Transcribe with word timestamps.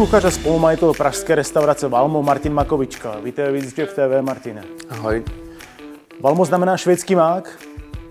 Kuchař 0.00 0.24
a 0.24 0.30
spolumajitel 0.30 0.92
pražské 0.94 1.34
restaurace 1.34 1.88
Valmo 1.88 2.22
Martin 2.22 2.54
Makovička. 2.54 3.16
Víte 3.22 3.52
víc 3.52 3.78
v 3.78 3.86
TV, 3.86 4.22
Martine. 4.22 4.64
Ahoj. 4.90 5.24
Valmo 6.20 6.44
znamená 6.44 6.76
švédský 6.76 7.14
mák. 7.14 7.58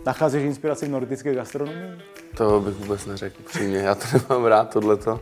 Nacházíš 0.05 0.43
inspiraci 0.43 0.85
v 0.85 0.89
nordické 0.89 1.33
gastronomii? 1.35 1.91
To 2.37 2.59
bych 2.59 2.73
vůbec 2.73 3.05
neřekl, 3.05 3.35
přímě. 3.45 3.77
Já 3.77 3.95
to 3.95 4.03
nemám 4.29 4.45
rád, 4.45 4.69
tohleto. 4.69 5.11
Uh, 5.11 5.19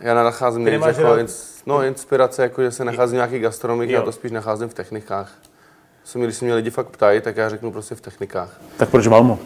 já 0.00 0.14
nacházím 0.14 0.64
nejvíc 0.64 0.86
jako 0.86 1.02
rád- 1.02 1.18
ins, 1.20 1.62
no, 1.66 1.82
inspirace, 1.82 2.42
jako 2.42 2.62
že 2.62 2.70
se 2.70 2.84
nacházím 2.84 3.14
v 3.14 3.16
nějakých 3.16 3.42
gastronomích, 3.42 3.90
Jo. 3.90 3.96
já 3.98 4.02
to 4.02 4.12
spíš 4.12 4.30
nacházím 4.30 4.68
v 4.68 4.74
technikách. 4.74 5.32
Se 6.04 6.18
mě, 6.18 6.26
když 6.26 6.36
se 6.36 6.44
mě 6.44 6.54
lidi 6.54 6.70
fakt 6.70 6.88
ptají, 6.88 7.20
tak 7.20 7.36
já 7.36 7.48
řeknu 7.48 7.72
prostě 7.72 7.94
v 7.94 8.00
technikách. 8.00 8.60
Tak 8.76 8.88
proč 8.88 9.06
Valmo? 9.06 9.38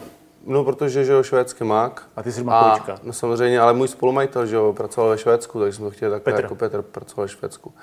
No, 0.45 0.63
protože, 0.63 1.05
že 1.05 1.13
jo, 1.13 1.23
švédský 1.23 1.63
mák. 1.63 2.03
A 2.15 2.23
ty 2.23 2.31
jsi 2.31 2.43
Makovička. 2.43 2.99
no 3.03 3.13
samozřejmě, 3.13 3.59
ale 3.59 3.73
můj 3.73 3.87
spolumajitel, 3.87 4.45
že 4.45 4.55
jo, 4.55 4.73
pracoval 4.73 5.09
ve 5.09 5.17
Švédsku, 5.17 5.59
takže 5.59 5.77
jsme 5.77 5.85
to 5.85 5.91
chtěli 5.91 6.11
takhle, 6.11 6.33
Petr. 6.33 6.43
jako 6.43 6.55
Petr 6.55 6.81
pracoval 6.81 7.25
ve 7.25 7.29
Švédsku. 7.33 7.73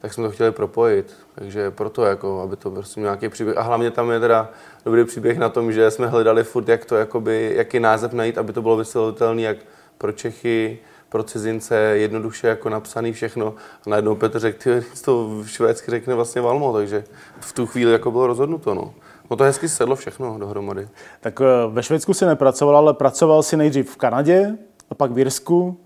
Tak 0.00 0.12
jsme 0.12 0.24
to 0.24 0.30
chtěli 0.30 0.52
propojit, 0.52 1.16
takže 1.34 1.70
proto 1.70 2.04
jako, 2.04 2.40
aby 2.40 2.56
to 2.56 2.70
prostě 2.70 3.00
měl 3.00 3.10
nějaký 3.10 3.28
příběh. 3.28 3.56
A 3.56 3.62
hlavně 3.62 3.90
tam 3.90 4.10
je 4.10 4.20
teda 4.20 4.50
dobrý 4.84 5.04
příběh 5.04 5.38
na 5.38 5.48
tom, 5.48 5.72
že 5.72 5.90
jsme 5.90 6.06
hledali 6.06 6.44
furt, 6.44 6.68
jak 6.68 6.84
to, 6.84 6.96
jakoby, 6.96 7.52
jaký 7.56 7.80
název 7.80 8.12
najít, 8.12 8.38
aby 8.38 8.52
to 8.52 8.62
bylo 8.62 8.76
vysvětlitelné 8.76 9.42
jak 9.42 9.56
pro 9.98 10.12
Čechy, 10.12 10.78
pro 11.08 11.22
cizince, 11.22 11.76
jednoduše 11.76 12.48
jako 12.48 12.68
napsaný 12.68 13.12
všechno. 13.12 13.54
A 13.86 13.90
najednou 13.90 14.14
Petr 14.14 14.38
řekl, 14.38 14.58
ty 14.58 14.84
to 15.04 15.42
švédsky 15.46 15.90
řekne 15.90 16.14
vlastně 16.14 16.40
Valmo, 16.40 16.72
takže 16.72 17.04
v 17.40 17.52
tu 17.52 17.66
chvíli 17.66 17.92
jako 17.92 18.10
bylo 18.10 18.26
rozhodnuto. 18.26 18.74
No. 18.74 18.94
No 19.30 19.36
to 19.36 19.44
hezky 19.44 19.68
sedlo 19.68 19.96
všechno 19.96 20.38
dohromady. 20.38 20.88
Tak 21.20 21.40
eh, 21.40 21.44
ve 21.70 21.82
Švédsku 21.82 22.14
si 22.14 22.26
nepracoval, 22.26 22.76
ale 22.76 22.94
pracoval 22.94 23.42
si 23.42 23.56
nejdřív 23.56 23.90
v 23.90 23.96
Kanadě 23.96 24.58
a 24.90 24.94
pak 24.94 25.10
v 25.10 25.18
Jirsku. 25.18 25.80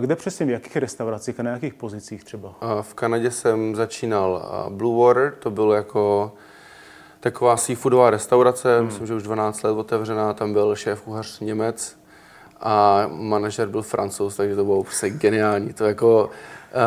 Kde 0.00 0.16
přesně, 0.16 0.46
v 0.46 0.50
jakých 0.50 0.76
restauracích 0.76 1.40
a 1.40 1.42
na 1.42 1.50
jakých 1.50 1.74
pozicích 1.74 2.24
třeba? 2.24 2.54
V 2.82 2.94
Kanadě 2.94 3.30
jsem 3.30 3.76
začínal 3.76 4.50
Blue 4.68 5.06
Water, 5.06 5.34
to 5.38 5.50
bylo 5.50 5.74
jako 5.74 6.32
taková 7.20 7.56
seafoodová 7.56 8.10
restaurace, 8.10 8.76
hmm. 8.76 8.86
myslím, 8.86 9.06
že 9.06 9.14
už 9.14 9.22
12 9.22 9.62
let 9.62 9.72
otevřená, 9.72 10.34
tam 10.34 10.52
byl 10.52 10.76
šéf 10.76 11.00
kuchař 11.00 11.40
Němec 11.40 11.99
a 12.60 13.04
manažer 13.12 13.68
byl 13.68 13.82
Francouz, 13.82 14.36
takže 14.36 14.56
to 14.56 14.64
bylo 14.64 14.82
prostě 14.82 15.10
geniální. 15.10 15.72
To 15.72 15.84
jako, 15.84 16.30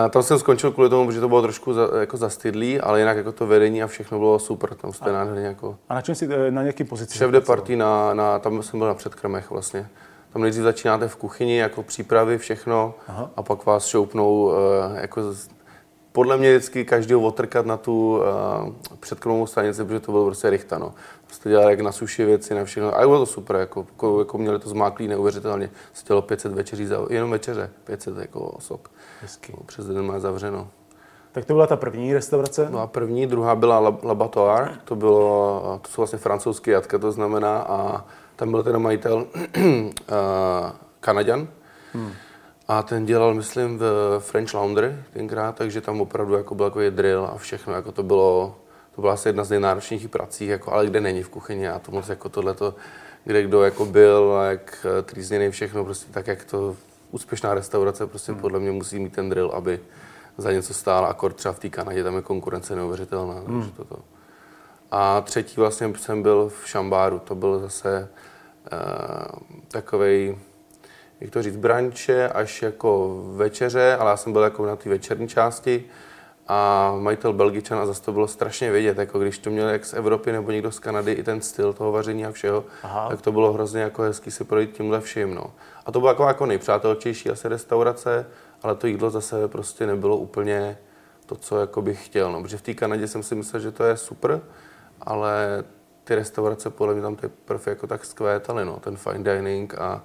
a 0.06 0.10
tam 0.10 0.24
jsem 0.24 0.40
skončil 0.40 0.72
kvůli 0.72 0.90
tomu, 0.90 1.08
protože 1.08 1.20
to 1.20 1.28
bylo 1.28 1.42
trošku 1.42 1.74
za, 1.74 1.90
jako 2.00 2.18
zastydlý, 2.18 2.80
ale 2.80 3.00
jinak 3.00 3.18
jako 3.18 3.32
to 3.32 3.48
vedení 3.48 3.84
a 3.84 3.88
všechno 3.88 4.20
bylo 4.20 4.40
super, 4.40 4.74
tam 4.76 4.94
jste 4.94 5.12
nádherně 5.12 5.46
jako 5.46 5.78
A 5.90 5.94
na 5.94 6.02
čem 6.02 6.16
si, 6.16 6.30
eh, 6.32 6.52
na 6.52 6.62
jaký 6.62 6.84
pozici? 6.84 7.18
šéf 7.18 7.32
de 7.32 7.42
party 7.42 7.76
na, 7.76 8.14
na, 8.14 8.40
tam 8.40 8.64
jsem 8.64 8.80
byl 8.80 8.88
na 8.88 8.94
předkrmech 8.94 9.50
vlastně. 9.52 9.88
Tam 10.34 10.42
nejdřív 10.42 10.64
začínáte 10.64 11.08
v 11.08 11.16
kuchyni, 11.16 11.58
jako 11.58 11.84
přípravy, 11.84 12.38
všechno, 12.38 12.94
Aha. 13.08 13.30
a 13.36 13.44
pak 13.44 13.66
vás 13.66 13.86
šoupnou, 13.86 14.44
uh, 14.44 14.54
jako 14.96 15.34
z, 15.34 15.50
podle 16.14 16.38
mě 16.38 16.50
vždycky 16.58 16.86
každého 16.86 17.22
otrkat 17.22 17.66
na 17.66 17.78
tu 17.78 18.18
uh, 18.18 18.74
předkrmovou 19.00 19.48
stanici, 19.48 19.84
protože 19.86 20.00
to 20.00 20.12
bylo 20.12 20.26
prostě 20.26 20.50
rychta, 20.50 20.78
no. 20.78 20.94
Prostě 21.26 21.50
dělali 21.50 21.72
jak 21.72 21.80
na 21.80 21.92
suši 21.92 22.26
věci, 22.26 22.56
na 22.56 22.66
všechno. 22.66 22.96
A 22.96 23.00
bylo 23.00 23.20
to 23.20 23.26
super, 23.26 23.56
jako, 23.56 23.86
jako, 23.90 24.20
jako 24.20 24.38
měli 24.38 24.60
to 24.60 24.70
zmáklý 24.70 25.08
neuvěřitelně. 25.08 25.70
Se 25.94 26.06
dělalo 26.08 26.22
500 26.22 26.52
večeří, 26.54 26.86
za, 26.86 26.98
jenom 27.10 27.32
večeře, 27.32 27.70
500 27.84 28.18
jako 28.18 28.40
osob. 28.40 28.88
Hezky. 29.22 29.54
No, 29.58 29.64
Přes 29.66 29.86
den 29.86 30.06
má 30.06 30.20
zavřeno. 30.20 30.68
Tak 31.32 31.46
to 31.46 31.54
byla 31.54 31.68
ta 31.68 31.76
první 31.76 32.14
restaurace. 32.14 32.68
No 32.72 32.80
a 32.80 32.88
první, 32.88 33.28
druhá 33.28 33.56
byla 33.56 33.80
La- 33.80 33.98
Laboratoire, 34.04 34.72
to 34.86 34.96
bylo, 34.96 35.80
to 35.82 35.90
jsou 35.90 36.02
vlastně 36.02 36.20
francouzské 36.20 36.72
jatka, 36.72 36.98
to 37.00 37.12
znamená, 37.12 37.60
a 37.62 38.06
tam 38.36 38.52
byl 38.52 38.64
ten 38.64 38.80
majitel 38.80 39.16
uh, 39.16 39.64
Kanaďan. 41.00 41.48
Hmm. 41.94 42.12
A 42.68 42.84
ten 42.84 43.06
dělal, 43.06 43.34
myslím, 43.34 43.78
v 43.78 44.20
French 44.20 44.54
Laundry 44.54 44.96
tenkrát, 45.14 45.56
takže 45.56 45.82
tam 45.82 46.02
opravdu 46.02 46.34
jako 46.34 46.56
byl 46.56 46.66
takový 46.66 46.90
drill 46.90 47.26
a 47.26 47.38
všechno, 47.38 47.74
jako 47.74 47.92
to 47.92 48.04
bylo, 48.04 48.56
to 48.96 49.02
byla 49.02 49.14
asi 49.14 49.30
jedna 49.30 49.44
z 49.44 49.50
nejnáročnějších 49.50 50.10
prací, 50.10 50.48
jako, 50.48 50.74
ale 50.74 50.86
kde 50.86 51.02
není 51.02 51.24
v 51.24 51.30
kuchyni 51.30 51.70
a 51.70 51.80
to 51.80 51.92
moc 51.92 52.10
jako 52.10 52.30
tohleto, 52.30 52.76
kde 53.24 53.44
kdo 53.44 53.64
jako 53.64 53.86
byl 53.86 54.38
a 54.38 54.46
jak 54.46 54.86
eh, 55.00 55.02
trýzněný 55.02 55.52
všechno, 55.52 55.86
prostě 55.86 56.14
tak, 56.14 56.28
jak 56.28 56.44
to 56.44 56.76
úspěšná 57.12 57.54
restaurace 57.54 58.08
prostě 58.08 58.32
hmm. 58.32 58.42
podle 58.42 58.60
mě 58.60 58.72
musí 58.72 59.00
mít 59.00 59.14
ten 59.14 59.30
drill, 59.30 59.52
aby 59.54 59.80
za 60.38 60.52
něco 60.52 60.74
stála, 60.74 61.08
akord 61.08 61.36
třeba 61.36 61.54
v 61.54 61.60
té 61.60 61.70
Kanadě, 61.70 62.04
tam 62.04 62.16
je 62.16 62.22
konkurence 62.22 62.76
neuvěřitelná, 62.76 63.34
hmm. 63.34 63.62
takže 63.62 63.72
toto. 63.78 64.00
A 64.92 65.22
třetí 65.22 65.56
vlastně 65.58 65.94
jsem 65.98 66.22
byl 66.22 66.50
v 66.50 66.68
Šambáru, 66.68 67.20
to 67.20 67.36
byl 67.36 67.60
zase 67.60 68.10
uh, 68.72 69.60
takovej, 69.68 70.38
jak 71.22 71.32
to 71.32 71.42
říct, 71.42 71.58
branče 71.58 72.30
až 72.30 72.62
jako 72.62 73.22
večeře, 73.36 73.98
ale 74.00 74.10
já 74.10 74.18
jsem 74.18 74.34
byl 74.34 74.42
jako 74.42 74.66
na 74.66 74.76
té 74.76 74.90
večerní 74.90 75.28
části 75.28 75.86
a 76.48 76.92
majitel 77.00 77.34
Belgičan 77.34 77.80
a 77.80 77.86
zase 77.86 78.02
to 78.02 78.12
bylo 78.12 78.28
strašně 78.28 78.72
vidět, 78.72 78.98
jako 78.98 79.20
když 79.20 79.38
to 79.38 79.50
měl 79.50 79.70
jak 79.70 79.86
z 79.86 79.94
Evropy 79.94 80.32
nebo 80.32 80.52
někdo 80.52 80.72
z 80.72 80.80
Kanady 80.80 81.12
i 81.12 81.24
ten 81.24 81.42
styl 81.42 81.74
toho 81.74 81.92
vaření 81.92 82.26
a 82.26 82.32
všeho, 82.32 82.66
Aha. 82.84 83.10
tak 83.10 83.22
to 83.22 83.32
bylo 83.32 83.54
hrozně 83.54 83.82
jako 83.82 84.02
hezký 84.02 84.32
si 84.32 84.44
projít 84.44 84.72
tímhle 84.72 85.02
vším, 85.02 85.36
no. 85.36 85.54
A 85.86 85.92
to 85.92 86.00
byla 86.00 86.12
jako, 86.12 86.28
jako 86.28 86.46
nejpřátelčejší 86.46 87.30
asi 87.30 87.48
restaurace, 87.48 88.26
ale 88.64 88.76
to 88.76 88.88
jídlo 88.88 89.10
zase 89.10 89.48
prostě 89.48 89.88
nebylo 89.88 90.18
úplně 90.18 90.78
to, 91.26 91.36
co 91.36 91.60
jako 91.60 91.82
bych 91.82 92.06
chtěl, 92.06 92.32
no. 92.32 92.42
Protože 92.42 92.58
v 92.58 92.62
té 92.62 92.74
Kanadě 92.74 93.08
jsem 93.08 93.24
si 93.24 93.36
myslel, 93.36 93.62
že 93.62 93.72
to 93.72 93.84
je 93.84 93.98
super, 93.98 94.42
ale 95.02 95.64
ty 96.04 96.16
restaurace 96.16 96.70
podle 96.70 96.94
mě 96.94 97.04
tam 97.04 97.16
teprve 97.16 97.64
jako 97.66 97.88
tak 97.88 98.06
skvétaly, 98.06 98.66
no, 98.66 98.80
ten 98.80 98.98
fine 98.98 99.34
dining 99.34 99.76
a 99.80 100.04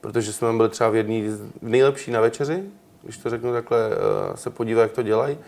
protože 0.00 0.32
jsme 0.32 0.52
byli 0.52 0.68
třeba 0.68 0.90
v 0.90 0.96
jedné 0.96 1.36
nejlepší 1.62 2.10
na 2.10 2.20
večeři, 2.20 2.62
když 3.02 3.18
to 3.18 3.30
řeknu 3.30 3.52
takhle, 3.52 3.78
eh, 3.90 4.36
se 4.36 4.50
podívat, 4.50 4.82
jak 4.82 4.92
to 4.92 5.02
dělají. 5.02 5.38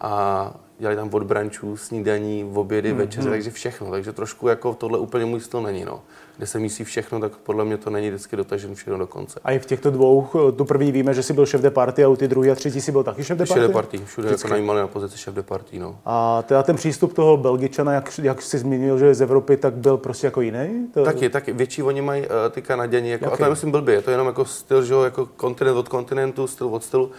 A 0.00 0.54
dělají 0.78 0.96
tam 0.96 1.10
od 1.12 1.22
brančů, 1.22 1.76
snídaní, 1.76 2.50
obědy, 2.54 2.88
Mhm. 2.88 2.98
večeře, 2.98 3.30
takže 3.30 3.50
všechno. 3.50 3.90
Takže 3.90 4.12
trošku 4.12 4.48
jako 4.48 4.74
tohle 4.74 4.98
úplně 4.98 5.24
můj 5.24 5.40
styl 5.40 5.62
není, 5.62 5.84
no. 5.84 6.00
Kde 6.36 6.46
se 6.46 6.58
mísí 6.58 6.84
všechno, 6.84 7.20
tak 7.20 7.32
podle 7.36 7.64
mě 7.64 7.76
to 7.76 7.90
není 7.90 8.08
vždycky 8.08 8.36
dotažen 8.36 8.74
všechno 8.74 8.98
do 8.98 9.06
konce. 9.06 9.40
A 9.44 9.52
i 9.52 9.58
v 9.58 9.66
těchto 9.66 9.90
dvou, 9.90 10.26
eh, 10.48 10.52
tu 10.52 10.64
první 10.64 10.92
víme, 10.92 11.14
že 11.14 11.22
jsi 11.22 11.32
byl 11.32 11.46
šéf 11.46 11.60
de 11.60 11.70
party 11.70 12.04
a 12.04 12.08
u 12.08 12.16
ty 12.16 12.28
druhé 12.28 12.50
a 12.50 12.54
třetí 12.54 12.80
si 12.80 12.92
byl 12.92 13.04
taky 13.04 13.24
šéf 13.24 13.38
de 13.38 13.46
Šéf 13.46 13.54
party? 13.56 13.66
de 13.68 13.72
party, 13.72 13.98
všude 14.04 14.28
jako 14.30 14.48
najímali 14.48 14.80
na 14.80 14.86
pozici 14.86 15.18
šéf 15.18 15.34
de 15.34 15.42
party, 15.42 15.78
no. 15.78 15.98
A 16.04 16.42
teda 16.42 16.62
ten 16.62 16.76
přístup 16.76 17.12
toho 17.14 17.36
Belgičana, 17.36 17.92
jak, 17.92 18.18
jak 18.22 18.42
jsi 18.42 18.58
zmínil, 18.58 18.98
že 18.98 19.06
je 19.06 19.14
z 19.14 19.22
Evropy, 19.22 19.56
tak 19.56 19.74
byl 19.74 19.96
prostě 19.96 20.26
jako 20.26 20.40
jiný? 20.40 20.86
To... 20.94 21.04
Taky, 21.04 21.28
taky. 21.30 21.52
Větší 21.52 21.82
oni 21.82 22.02
mají 22.02 22.22
uh, 22.22 22.28
ty 22.50 22.62
Kanaděni, 22.62 23.10
jako, 23.10 23.24
a 23.24 23.28
Jaký? 23.28 23.38
to 23.38 23.44
nemyslím 23.44 23.70
blbě, 23.72 23.94
je 23.94 24.02
to 24.02 24.10
jenom 24.10 24.26
jako 24.26 24.44
styl, 24.44 24.82
že 24.84 24.92
jo, 24.94 25.02
jako 25.02 25.26
kontinent 25.26 25.76
od 25.76 25.88
kontinentu, 25.88 26.46
styl 26.46 26.66
od 26.66 26.84
stylu. 26.84 27.10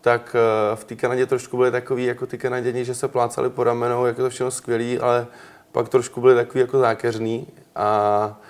Tak 0.00 0.36
uh, 0.70 0.76
v 0.76 0.84
té 0.84 0.96
Kanadě 0.96 1.26
trošku 1.26 1.56
byli 1.56 1.70
takový 1.70 2.04
jako 2.04 2.26
ty 2.26 2.38
Kanaděni, 2.38 2.84
že 2.84 2.94
se 2.94 3.08
plácali 3.08 3.50
po 3.50 3.64
ramenou, 3.64 4.06
jako 4.06 4.22
to 4.22 4.30
všechno 4.30 4.50
skvělý, 4.50 4.98
ale 4.98 5.26
pak 5.72 5.88
trošku 5.88 6.20
byli 6.20 6.34
takový 6.34 6.60
jako 6.60 6.78
zákeřný 6.78 7.46
a 7.76 8.40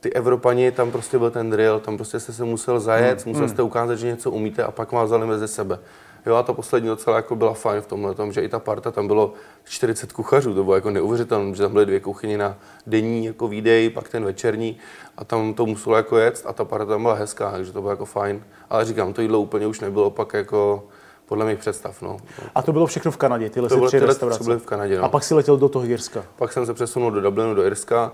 ty 0.00 0.12
Evropani, 0.12 0.72
tam 0.72 0.90
prostě 0.90 1.18
byl 1.18 1.30
ten 1.30 1.50
drill, 1.50 1.80
tam 1.80 1.96
prostě 1.96 2.20
jste 2.20 2.32
se 2.32 2.44
musel 2.44 2.80
zajet, 2.80 3.24
hmm. 3.24 3.32
musel 3.32 3.48
jste 3.48 3.62
ukázat, 3.62 3.94
že 3.94 4.06
něco 4.06 4.30
umíte 4.30 4.62
a 4.62 4.70
pak 4.70 4.92
vás 4.92 5.06
vzali 5.06 5.26
mezi 5.26 5.48
sebe. 5.48 5.78
Jo, 6.26 6.34
a 6.34 6.42
ta 6.42 6.52
poslední 6.52 6.88
docela 6.88 7.16
jako 7.16 7.36
byla 7.36 7.54
fajn 7.54 7.80
v 7.82 7.86
tomhle 7.86 8.14
tom, 8.14 8.32
že 8.32 8.40
i 8.42 8.48
ta 8.48 8.58
parta, 8.58 8.90
tam 8.90 9.06
bylo 9.06 9.32
40 9.64 10.12
kuchařů, 10.12 10.54
to 10.54 10.64
bylo 10.64 10.74
jako 10.74 10.90
neuvěřitelné, 10.90 11.54
že 11.54 11.62
tam 11.62 11.72
byly 11.72 11.86
dvě 11.86 12.00
kuchyně 12.00 12.38
na 12.38 12.56
denní 12.86 13.24
jako 13.26 13.48
výdej, 13.48 13.90
pak 13.90 14.08
ten 14.08 14.24
večerní 14.24 14.78
a 15.16 15.24
tam 15.24 15.54
to 15.54 15.66
muselo 15.66 15.96
jako 15.96 16.18
jet 16.18 16.42
a 16.46 16.52
ta 16.52 16.64
parta 16.64 16.86
tam 16.86 17.02
byla 17.02 17.14
hezká, 17.14 17.50
takže 17.52 17.72
to 17.72 17.80
bylo 17.80 17.90
jako 17.92 18.04
fajn. 18.04 18.44
Ale 18.70 18.84
říkám, 18.84 19.12
to 19.12 19.22
jídlo 19.22 19.40
úplně 19.40 19.66
už 19.66 19.80
nebylo 19.80 20.10
pak 20.10 20.32
jako 20.34 20.84
podle 21.26 21.44
mých 21.46 21.58
představ, 21.58 22.02
no. 22.02 22.16
A 22.54 22.62
to 22.62 22.72
bylo 22.72 22.86
všechno 22.86 23.10
v 23.10 23.16
Kanadě, 23.16 23.50
tyhle 23.50 23.68
To 23.68 23.74
bylo 23.74 23.88
tři 23.88 23.98
restaurace. 23.98 24.44
byly 24.44 24.58
v 24.58 24.66
Kanadě, 24.66 24.98
no. 24.98 25.04
A 25.04 25.08
pak 25.08 25.24
si 25.24 25.34
letěl 25.34 25.56
do 25.56 25.68
toho 25.68 25.84
Jirska. 25.84 26.24
Pak 26.36 26.52
jsem 26.52 26.66
se 26.66 26.74
přesunul 26.74 27.10
do 27.10 27.20
Dublinu, 27.20 27.54
do 27.54 27.64
Irska 27.64 28.12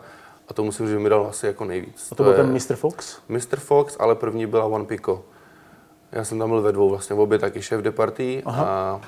a 0.49 0.55
to 0.55 0.65
musím, 0.65 0.89
že 0.89 0.99
mi 0.99 1.09
dal 1.09 1.27
asi 1.31 1.47
jako 1.47 1.65
nejvíc. 1.65 2.09
A 2.13 2.15
to, 2.15 2.23
byl 2.23 2.33
je- 2.33 2.37
ten 2.39 2.53
Mr. 2.53 2.77
Fox? 2.77 3.19
Mr. 3.29 3.57
Fox, 3.57 3.97
ale 4.01 4.15
první 4.15 4.47
byla 4.47 4.65
One 4.65 4.85
Pico. 4.85 5.23
Já 6.13 6.25
jsem 6.25 6.39
tam 6.39 6.49
byl 6.51 6.63
ve 6.63 6.73
dvou, 6.73 6.91
vlastně 6.91 7.17
v 7.17 7.21
obě 7.21 7.39
taky 7.39 7.63
šéf 7.63 7.81
de 7.81 7.91
party 7.91 8.43
a 8.47 9.01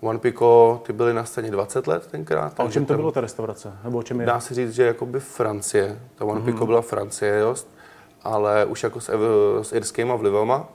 One 0.00 0.18
Pico, 0.18 0.80
ty 0.86 0.92
byly 0.92 1.14
na 1.14 1.24
scéně 1.24 1.50
20 1.50 1.86
let 1.86 2.06
tenkrát. 2.10 2.60
A 2.60 2.64
o 2.64 2.68
čem 2.70 2.84
to 2.84 2.88
tam- 2.92 2.96
bylo 3.00 3.12
ta 3.12 3.20
restaurace? 3.20 3.72
Nebo 3.84 3.98
o 3.98 4.02
čem 4.02 4.20
je? 4.20 4.26
Dá 4.26 4.40
se 4.40 4.54
říct, 4.54 4.70
že 4.74 4.82
jakoby 4.84 5.20
Francie. 5.20 5.98
Ta 6.14 6.24
One 6.24 6.40
Mhm. 6.40 6.52
Pico 6.52 6.66
byla 6.66 6.82
Francie, 6.82 7.38
jost, 7.38 7.68
ale 8.22 8.64
už 8.64 8.82
jako 8.82 9.00
s, 9.00 9.10
s 9.62 9.72
irskýma 9.72 10.14
vlivama, 10.16 10.68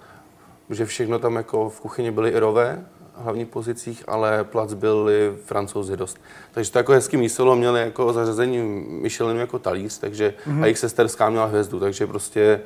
že 0.69 0.85
všechno 0.85 1.19
tam 1.19 1.35
jako 1.35 1.69
v 1.69 1.79
kuchyni 1.81 2.11
byly 2.11 2.29
Irové, 2.29 2.85
v 3.17 3.23
hlavních 3.23 3.47
pozicích, 3.47 4.03
ale 4.07 4.43
plac 4.43 4.73
byli 4.73 5.33
francouzi 5.45 5.97
dost. 5.97 6.17
Takže 6.51 6.71
to 6.71 6.79
jako 6.79 6.91
hezký 6.91 7.17
místo 7.17 7.55
měli 7.55 7.79
jako 7.79 8.13
zařazení 8.13 8.57
Michelinu 9.01 9.39
jako 9.39 9.59
talíř, 9.59 9.99
takže 9.99 10.33
Mhm. 10.45 10.55
mm-hmm. 10.57 10.61
a 10.63 10.65
jejich 10.65 10.79
sesterská 10.79 11.29
měla 11.29 11.45
hvězdu, 11.45 11.79
takže 11.79 12.07
prostě 12.07 12.61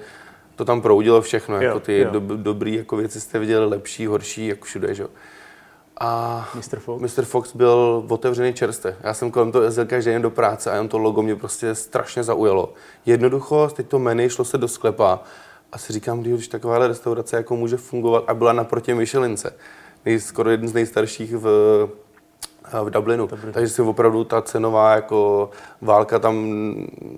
to 0.60 0.66
tam 0.66 0.82
proudilo 0.82 1.22
všechno, 1.22 1.56
Jo, 1.56 1.62
jako 1.62 1.80
ty 1.80 2.00
jo. 2.00 2.10
do, 2.12 2.20
dobrý 2.20 2.76
jako 2.76 2.96
věci 2.96 3.22
jste 3.22 3.40
viděli, 3.40 3.66
lepší, 3.66 4.06
horší, 4.06 4.48
jako 4.48 4.66
všude, 4.66 4.96
že 4.96 5.04
jo. 5.04 5.10
A 6.00 6.50
Mr. 6.56 6.80
Fox? 6.80 7.18
Mr. 7.18 7.26
Fox 7.26 7.56
byl 7.56 8.06
otevřený 8.10 8.54
čerstvě. 8.54 8.96
Já 9.04 9.14
jsem 9.14 9.32
kolem 9.32 9.52
toho 9.52 9.64
jezdil 9.64 9.86
každý 9.86 10.12
den 10.12 10.22
do 10.22 10.30
práce 10.30 10.72
a 10.72 10.74
jenom 10.74 10.88
to 10.88 10.98
logo 10.98 11.22
mě 11.22 11.36
prostě 11.36 11.76
strašně 11.76 12.24
zaujalo. 12.24 12.74
Jednoduchost, 13.06 13.76
teď 13.76 13.88
to 13.88 14.00
menu, 14.00 14.30
šlo 14.30 14.46
se 14.46 14.58
do 14.58 14.68
sklepa 14.68 15.20
A 15.72 15.78
si 15.78 15.94
říkám, 15.94 16.22
když 16.22 16.48
takováhle 16.48 16.88
restaurace 16.88 17.36
jako 17.36 17.56
může 17.56 17.78
fungovat 17.78 18.24
a 18.28 18.34
byla 18.34 18.54
naproti 18.54 18.94
Michelince. 18.94 19.54
Nej, 20.06 20.20
skoro 20.20 20.50
jeden 20.50 20.68
z 20.68 20.74
nejstarších 20.74 21.36
v, 21.36 21.48
v 22.84 22.90
Dublinu. 22.90 23.28
Dobrý. 23.28 23.52
Takže 23.54 23.74
si 23.74 23.82
opravdu 23.82 24.24
ta 24.24 24.42
cenová 24.42 24.96
jako 24.96 25.50
válka 25.82 26.20
tam 26.20 26.36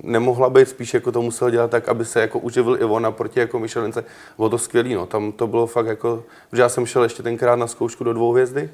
nemohla 0.04 0.50
být, 0.50 0.70
spíš 0.70 0.94
jako 0.94 1.12
to 1.12 1.22
musel 1.22 1.50
dělat 1.50 1.72
tak, 1.72 1.90
aby 1.90 2.06
se 2.06 2.22
jako 2.22 2.40
uživil 2.40 2.78
i 2.82 2.84
on 2.84 3.04
naproti 3.04 3.40
jako 3.40 3.60
Michelince. 3.60 4.04
Bylo 4.38 4.50
to 4.50 4.58
skvělý, 4.58 4.94
no. 4.94 5.06
Tam 5.06 5.32
to 5.32 5.48
bylo 5.48 5.68
fakt 5.68 5.86
jako, 5.86 6.24
že 6.54 6.62
já 6.62 6.70
jsem 6.70 6.86
šel 6.86 7.04
ještě 7.04 7.24
tenkrát 7.24 7.56
na 7.56 7.68
zkoušku 7.68 8.04
do 8.04 8.14
dvou 8.14 8.32
hvězdy 8.32 8.70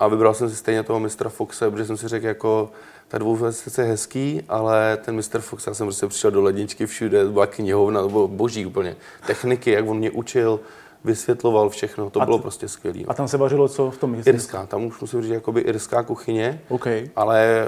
a 0.00 0.08
vybral 0.08 0.34
jsem 0.34 0.50
si 0.50 0.56
stejně 0.56 0.82
toho 0.82 1.00
mistra 1.00 1.30
Foxe, 1.30 1.70
protože 1.70 1.84
jsem 1.84 1.96
si 1.96 2.08
řekl 2.08 2.26
jako, 2.26 2.70
ta 3.08 3.18
dvouhvězdice 3.18 3.82
je 3.82 3.88
hezký, 3.88 4.42
ale 4.48 4.98
ten 5.04 5.16
Mr. 5.16 5.40
Fox, 5.40 5.66
já 5.66 5.74
jsem 5.74 5.86
prostě 5.86 6.06
přišel 6.06 6.30
do 6.30 6.42
ledničky 6.42 6.86
všude, 6.86 7.24
byla 7.24 7.46
knihovna, 7.46 8.02
to 8.02 8.08
bylo 8.08 8.28
boží 8.28 8.66
úplně. 8.66 8.96
Techniky, 9.26 9.70
jak 9.70 9.88
on 9.88 9.96
mě 9.96 10.10
učil, 10.10 10.60
vysvětloval 11.04 11.68
všechno, 11.68 12.10
to 12.10 12.22
a 12.22 12.24
bylo 12.24 12.38
prostě 12.38 12.68
skvělé. 12.68 13.00
A 13.08 13.14
tam 13.14 13.28
se 13.28 13.36
vařilo 13.36 13.68
co 13.68 13.90
v 13.90 13.98
tom 13.98 14.10
místě? 14.10 14.30
Irská, 14.30 14.66
tam 14.66 14.84
už 14.84 15.00
musím 15.00 15.22
říct, 15.22 15.30
jakoby 15.30 15.60
irská 15.60 16.02
kuchyně, 16.02 16.60
okay. 16.68 17.08
ale 17.16 17.66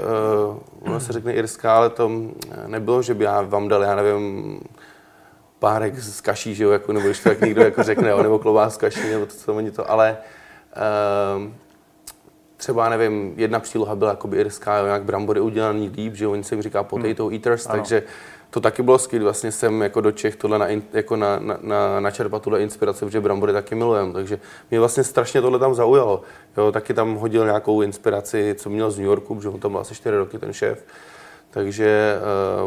uh, 0.49 0.57
ono 0.79 0.99
se 0.99 1.13
řekne 1.13 1.33
irská, 1.33 1.77
ale 1.77 1.89
to 1.89 2.11
eh, 2.51 2.67
nebylo, 2.67 3.01
že 3.01 3.13
by 3.13 3.23
já 3.23 3.41
vám 3.41 3.67
dal, 3.67 3.83
já 3.83 3.95
nevím, 3.95 4.59
párek 5.59 5.99
z 5.99 6.21
kaší, 6.21 6.55
že 6.55 6.63
jo, 6.63 6.71
jako, 6.71 6.93
nebo 6.93 7.05
když 7.05 7.19
to 7.19 7.29
jak 7.29 7.41
někdo 7.41 7.61
jako 7.61 7.83
řekne, 7.83 8.09
jo, 8.09 8.23
nebo 8.23 8.39
klobás 8.39 8.73
z 8.73 8.77
kaší, 8.77 9.09
nebo 9.11 9.25
to, 9.25 9.33
co 9.33 9.53
oni 9.53 9.71
to, 9.71 9.91
ale 9.91 10.17
uh, 11.37 11.51
třeba, 12.57 12.89
nevím, 12.89 13.33
jedna 13.37 13.59
příloha 13.59 13.95
byla 13.95 14.11
jakoby 14.11 14.37
irská, 14.37 14.83
nějak 14.83 15.03
brambory 15.03 15.39
udělaný 15.39 15.91
líp, 15.95 16.15
že 16.15 16.27
oni 16.27 16.43
se 16.43 16.55
jim 16.55 16.61
říká 16.61 16.83
potato 16.83 17.25
hmm. 17.25 17.33
eaters, 17.33 17.65
ano. 17.65 17.75
takže 17.75 18.03
to 18.57 18.61
taky 18.61 18.83
bylo 18.83 18.99
skvělé. 18.99 19.23
Vlastně 19.23 19.51
jsem 19.51 19.81
jako 19.81 20.01
do 20.01 20.11
Čech 20.11 20.35
tohle 20.35 20.59
na, 20.59 20.67
jako 20.93 21.15
na, 21.15 21.39
na, 21.39 21.57
na, 21.61 21.99
načerpat 21.99 22.41
tuhle 22.41 22.61
inspiraci, 22.61 23.05
protože 23.05 23.21
brambory 23.21 23.53
taky 23.53 23.75
milujem. 23.75 24.13
Takže 24.13 24.39
mě 24.71 24.79
vlastně 24.79 25.03
strašně 25.03 25.41
tohle 25.41 25.59
tam 25.59 25.75
zaujalo. 25.75 26.21
Jo, 26.57 26.71
taky 26.71 26.93
tam 26.93 27.15
hodil 27.15 27.45
nějakou 27.45 27.81
inspiraci, 27.81 28.55
co 28.57 28.69
měl 28.69 28.91
z 28.91 28.97
New 28.97 29.07
Yorku, 29.07 29.35
protože 29.35 29.49
on 29.49 29.59
tam 29.59 29.71
byl 29.71 29.81
asi 29.81 29.95
4 29.95 30.17
roky 30.17 30.37
ten 30.37 30.53
šéf. 30.53 30.85
Takže 31.49 32.17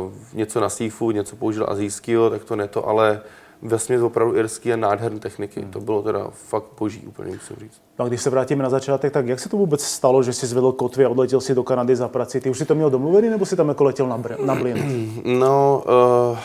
uh, 0.04 0.12
něco 0.32 0.60
na 0.60 0.68
seafood, 0.68 1.14
něco 1.14 1.36
použil 1.36 1.66
azijského, 1.68 2.30
tak 2.30 2.44
to 2.44 2.56
ne 2.56 2.68
to, 2.68 2.88
ale 2.88 3.20
vesměs 3.62 4.02
opravdu 4.02 4.36
irský 4.36 4.72
a 4.72 4.76
nádherné 4.76 5.20
techniky. 5.20 5.60
Hmm. 5.60 5.70
To 5.70 5.80
bylo 5.80 6.02
teda 6.02 6.26
fakt 6.32 6.64
boží, 6.78 7.00
úplně 7.06 7.32
musím 7.32 7.56
říct. 7.56 7.80
No 7.98 8.04
a 8.04 8.08
když 8.08 8.22
se 8.22 8.30
vrátíme 8.30 8.62
na 8.62 8.70
začátek, 8.70 9.12
tak 9.12 9.26
jak 9.26 9.40
se 9.40 9.48
to 9.48 9.56
vůbec 9.56 9.84
stalo, 9.84 10.22
že 10.22 10.32
jsi 10.32 10.46
zvedl 10.46 10.72
kotvy 10.72 11.04
a 11.04 11.08
odletěl 11.08 11.40
si 11.40 11.54
do 11.54 11.62
Kanady 11.62 11.96
za 11.96 12.08
prací? 12.08 12.40
Ty 12.40 12.50
už 12.50 12.58
si 12.58 12.64
to 12.64 12.74
měl 12.74 12.90
domluvený, 12.90 13.30
nebo 13.30 13.46
si 13.46 13.56
tam 13.56 13.68
jako 13.68 13.84
letěl 13.84 14.06
na, 14.06 14.18
br- 14.18 14.44
na 14.44 14.54
blin? 14.54 15.12
No, 15.24 15.82
uh, 16.30 16.38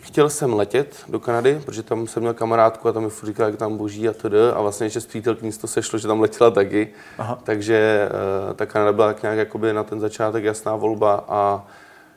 chtěl 0.00 0.30
jsem 0.30 0.54
letět 0.54 0.96
do 1.08 1.20
Kanady, 1.20 1.60
protože 1.64 1.82
tam 1.82 2.06
jsem 2.06 2.22
měl 2.22 2.34
kamarádku 2.34 2.88
a 2.88 2.92
tam 2.92 3.02
mi 3.04 3.10
říkala, 3.24 3.48
jak 3.48 3.58
tam 3.58 3.76
boží 3.76 4.08
a 4.08 4.12
td. 4.12 4.34
A 4.54 4.60
vlastně 4.60 4.86
ještě 4.86 5.00
z 5.00 5.06
přítelkyní 5.06 5.52
to 5.52 5.66
sešlo, 5.66 5.98
že 5.98 6.08
tam 6.08 6.20
letěla 6.20 6.50
taky. 6.50 6.88
Aha. 7.18 7.38
Takže 7.44 8.08
uh, 8.48 8.54
ta 8.54 8.66
Kanada 8.66 8.92
byla 8.92 9.06
tak 9.06 9.22
nějak 9.22 9.38
jakoby 9.38 9.72
na 9.72 9.84
ten 9.84 10.00
začátek 10.00 10.44
jasná 10.44 10.76
volba 10.76 11.24
a 11.28 11.66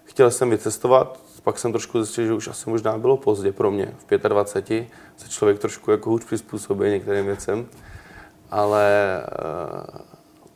chtěl 0.04 0.32
jsem 0.32 0.50
vycestovat, 0.50 1.20
pak 1.48 1.60
jsem 1.60 1.72
trošku 1.72 2.04
zjistil, 2.04 2.26
že 2.26 2.34
už 2.34 2.48
asi 2.48 2.70
možná 2.70 2.98
bylo 2.98 3.18
pozdě 3.18 3.52
pro 3.52 3.72
mě. 3.72 3.96
V 4.08 4.18
25 4.18 4.88
se 5.18 5.30
člověk 5.30 5.60
trošku 5.60 5.92
jako 5.92 6.10
hůř 6.10 6.26
přizpůsobí 6.26 6.90
některým 6.90 7.26
věcem. 7.26 7.68
Ale 8.52 9.24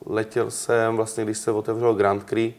uh, 0.05 0.13
letěl 0.15 0.51
jsem 0.51 0.95
vlastně, 0.95 1.23
když 1.23 1.37
se 1.37 1.51
otevřel 1.51 1.93
Grand 1.93 2.23
Prix 2.23 2.55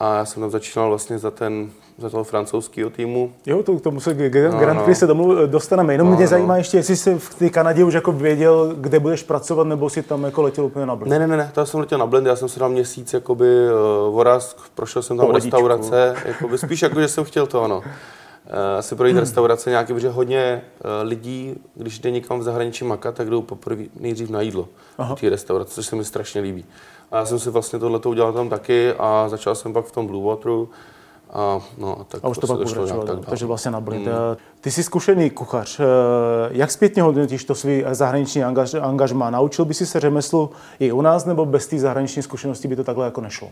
a 0.00 0.16
já 0.16 0.24
jsem 0.24 0.40
tam 0.40 0.50
začínal 0.50 0.88
vlastně 0.88 1.18
za 1.18 1.30
ten 1.30 1.70
za 2.00 2.10
toho 2.10 2.24
francouzského 2.24 2.90
týmu. 2.90 3.32
Jo, 3.46 3.62
to, 3.62 3.76
k 3.76 3.82
tomu 3.82 4.00
se 4.00 4.14
Grand 4.14 4.78
no, 4.78 4.84
Prix 4.84 4.98
se 4.98 5.06
domů 5.06 5.46
dostaneme. 5.46 5.94
Jenom 5.94 6.10
no, 6.10 6.16
mě 6.16 6.24
no. 6.24 6.28
zajímá 6.28 6.56
ještě, 6.56 6.76
jestli 6.76 6.96
jsi 6.96 7.18
v 7.18 7.34
té 7.34 7.50
Kanadě 7.50 7.84
už 7.84 7.94
jako 7.94 8.12
věděl, 8.12 8.74
kde 8.76 9.00
budeš 9.00 9.22
pracovat, 9.22 9.66
nebo 9.66 9.90
si 9.90 10.02
tam 10.02 10.24
jako 10.24 10.42
letěl 10.42 10.64
úplně 10.64 10.86
na 10.86 10.96
blend. 10.96 11.10
Ne, 11.10 11.26
ne, 11.26 11.36
ne, 11.36 11.50
to 11.54 11.66
jsem 11.66 11.80
letěl 11.80 11.98
na 11.98 12.06
blend, 12.06 12.26
já 12.26 12.36
jsem 12.36 12.48
se 12.48 12.60
dal 12.60 12.68
měsíc 12.68 13.12
jakoby 13.12 13.46
uh, 13.46 14.14
voraz, 14.14 14.56
prošel 14.74 15.02
jsem 15.02 15.16
tam 15.16 15.26
po 15.26 15.32
restaurace, 15.32 16.14
jakoby, 16.24 16.58
spíš 16.58 16.82
jako, 16.82 17.00
že 17.00 17.08
jsem 17.08 17.24
chtěl 17.24 17.46
to, 17.46 17.62
ano. 17.62 17.78
Uh, 17.78 18.78
asi 18.78 18.94
projít 18.94 19.12
hmm. 19.12 19.20
restaurace 19.20 19.70
nějaký, 19.70 19.92
protože 19.92 20.08
hodně 20.08 20.62
uh, 20.84 21.08
lidí, 21.08 21.54
když 21.74 21.98
jde 21.98 22.10
někam 22.10 22.38
v 22.38 22.42
zahraničí 22.42 22.84
makat, 22.84 23.14
tak 23.14 23.30
jdou 23.30 23.42
poprvé 23.42 23.84
nejdřív 24.00 24.30
na 24.30 24.40
jídlo 24.40 24.68
Aha. 24.98 25.16
té 25.16 25.30
restaurace, 25.30 25.74
což 25.74 25.86
se 25.86 25.96
mi 25.96 26.04
strašně 26.04 26.40
líbí. 26.40 26.64
A 27.12 27.18
já 27.18 27.26
jsem 27.26 27.38
si 27.38 27.50
vlastně 27.50 27.78
tohle 27.78 28.00
udělal 28.06 28.32
tam 28.32 28.48
taky 28.48 28.92
a 28.98 29.28
začal 29.28 29.54
jsem 29.54 29.72
pak 29.72 29.84
v 29.84 29.92
tom 29.92 30.06
Blue 30.06 30.26
Wateru, 30.26 30.68
a, 31.32 31.60
no, 31.78 32.06
tak 32.08 32.24
a 32.24 32.28
už 32.28 32.38
to 32.38 32.46
pak 32.46 32.58
pokračovalo, 32.58 33.06
tak 33.06 33.26
takže 33.26 33.46
vlastně 33.46 33.70
na 33.70 33.80
Blint. 33.80 34.06
Mm. 34.06 34.12
Ty 34.60 34.70
jsi 34.70 34.82
zkušený 34.82 35.30
kuchař. 35.30 35.80
Eh, 35.80 35.84
jak 36.50 36.70
zpětně 36.70 37.02
hodnotíš 37.02 37.44
to 37.44 37.54
svý 37.54 37.84
zahraniční 37.90 38.44
angaž, 38.44 38.74
angažma? 38.74 39.30
Naučil 39.30 39.64
by 39.64 39.74
si 39.74 39.86
se 39.86 40.00
řemeslu 40.00 40.50
i 40.78 40.92
u 40.92 41.00
nás, 41.00 41.24
nebo 41.24 41.46
bez 41.46 41.66
té 41.66 41.78
zahraniční 41.78 42.22
zkušenosti 42.22 42.68
by 42.68 42.76
to 42.76 42.84
takhle 42.84 43.04
jako 43.04 43.20
nešlo? 43.20 43.48